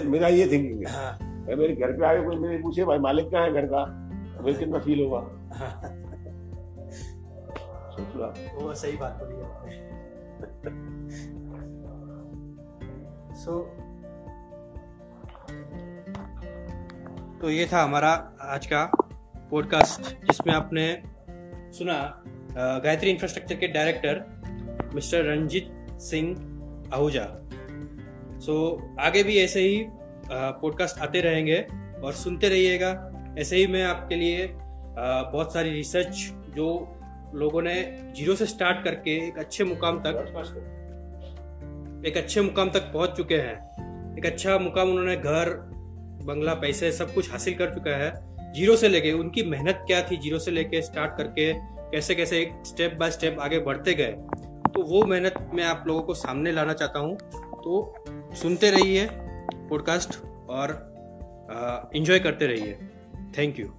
मेरा 0.10 0.28
ये 0.28 0.48
थिंकिंग 0.52 0.88
है। 0.88 0.94
हाँ। 0.94 1.18
मेरे 1.48 1.76
घर 1.76 1.91
पे 1.91 2.06
आगे 2.06 2.22
कोई 2.22 2.36
मेरे 2.36 2.58
पूछे 2.58 2.84
भाई 2.86 3.00
मालिक 3.00 3.32
कहाँ 3.32 3.44
है 3.44 3.54
घर 3.54 3.65
का? 3.65 3.86
मुझे 4.41 4.60
कितना 4.60 4.80
फील 4.80 5.04
होगा? 5.04 5.20
हाँ। 8.00 8.56
वो 8.56 8.74
सही 8.74 8.98
बात 8.98 9.14
बोली 9.14 9.42
आपने 9.42 9.96
सो 13.36 13.60
तो 17.42 17.50
ये 17.50 17.70
था 17.74 17.84
हमारा 17.84 18.32
आज 18.42 18.66
का 18.66 18.92
पॉडकास्ट 19.52 20.02
जिसमें 20.02 20.54
आपने 20.54 21.04
सुना 21.78 22.24
गायत्री 22.58 23.10
इंफ्रास्ट्रक्चर 23.10 23.56
के 23.56 23.68
director 23.68 24.92
mister 24.96 25.24
Ranjit 25.24 25.88
Singh 25.92 26.36
Ahuja. 26.94 27.26
So 28.40 28.82
so, 28.82 29.00
आगे 29.00 29.24
भी 29.24 29.38
ऐसे 29.38 29.60
ही 29.60 29.86
पॉडकास्ट 30.32 31.00
आते 31.00 31.22
रहेंगे 31.22 31.68
और 32.04 32.14
सुनते 32.14 32.50
रहिएगा। 32.50 33.12
ऐसे 33.40 33.58
ही 33.58 33.68
मैं 33.68 33.84
आपके 33.84 34.16
लिए 34.16 34.48
बहुत 35.32 35.54
सारी 35.54 35.70
रिसर्च 35.70 36.34
जो 36.56 36.95
लोगों 37.36 37.62
ने 37.62 37.76
ज़ीरो 38.17 38.36
से 38.36 38.45
स्टार्ट 38.45 38.84
करके 38.84 39.12
एक 39.28 39.38
अच्छे 39.39 39.63
मुकाम 39.63 40.00
तक 40.00 40.13
एक 42.08 42.17
अच्छे 42.17 42.41
मुकाम 42.41 42.69
तक 42.69 42.91
पहुँच 42.93 43.15
चुके 43.17 43.36
हैं। 43.38 44.15
एक 44.17 44.26
अच्छा 44.26 44.58
मुकाम 44.60 44.89
उन्होंने 44.89 45.15
घर, 45.15 45.50
बंगला, 46.26 46.54
पैसे 46.54 46.91
सब 46.91 47.13
कुछ 47.13 47.32
हासिल 47.32 47.56
कर 47.56 47.74
चुका 47.74 47.95
है। 47.98 48.12
ज़ीरो 48.54 48.76
से 48.76 48.89
लेके, 48.89 49.12
उनकी 49.12 49.43
मेहनत 49.43 49.84
क्या 49.88 50.02
थी 50.02 50.17
ज़ीरो 50.17 50.39
से 50.39 50.52
लेके 50.52 50.82
स्टार्ट 50.82 51.17
करके, 51.17 51.52
कैसे 51.91 52.15
कैसे 52.15 52.41
एक 52.41 52.54
स्टेप 52.65 52.93
बाय 52.93 53.12
स्टेप 53.12 53.39
आगे 53.39 53.60
बढ़ते 53.60 53.93
गए 53.93 54.12
तो 54.74 54.84
वो 54.84 55.04
मेहनत 55.06 55.50
मैं 55.54 55.63
आप 55.63 55.84
लोगों 55.88 56.02
को 56.02 56.13
सामने 56.13 56.52
लाना 56.52 56.74
चाहता 56.74 57.00
हूँ। 57.00 57.15
तो 57.63 58.04
सुनते 58.36 58.69
रहिए 58.71 59.08
पॉडकास्ट 59.69 60.19
और 60.50 61.91
इन्जॉय 61.95 62.19
करते 62.19 62.48
रहिए। 62.48 62.78
Thank 63.38 63.60
you 63.60 63.74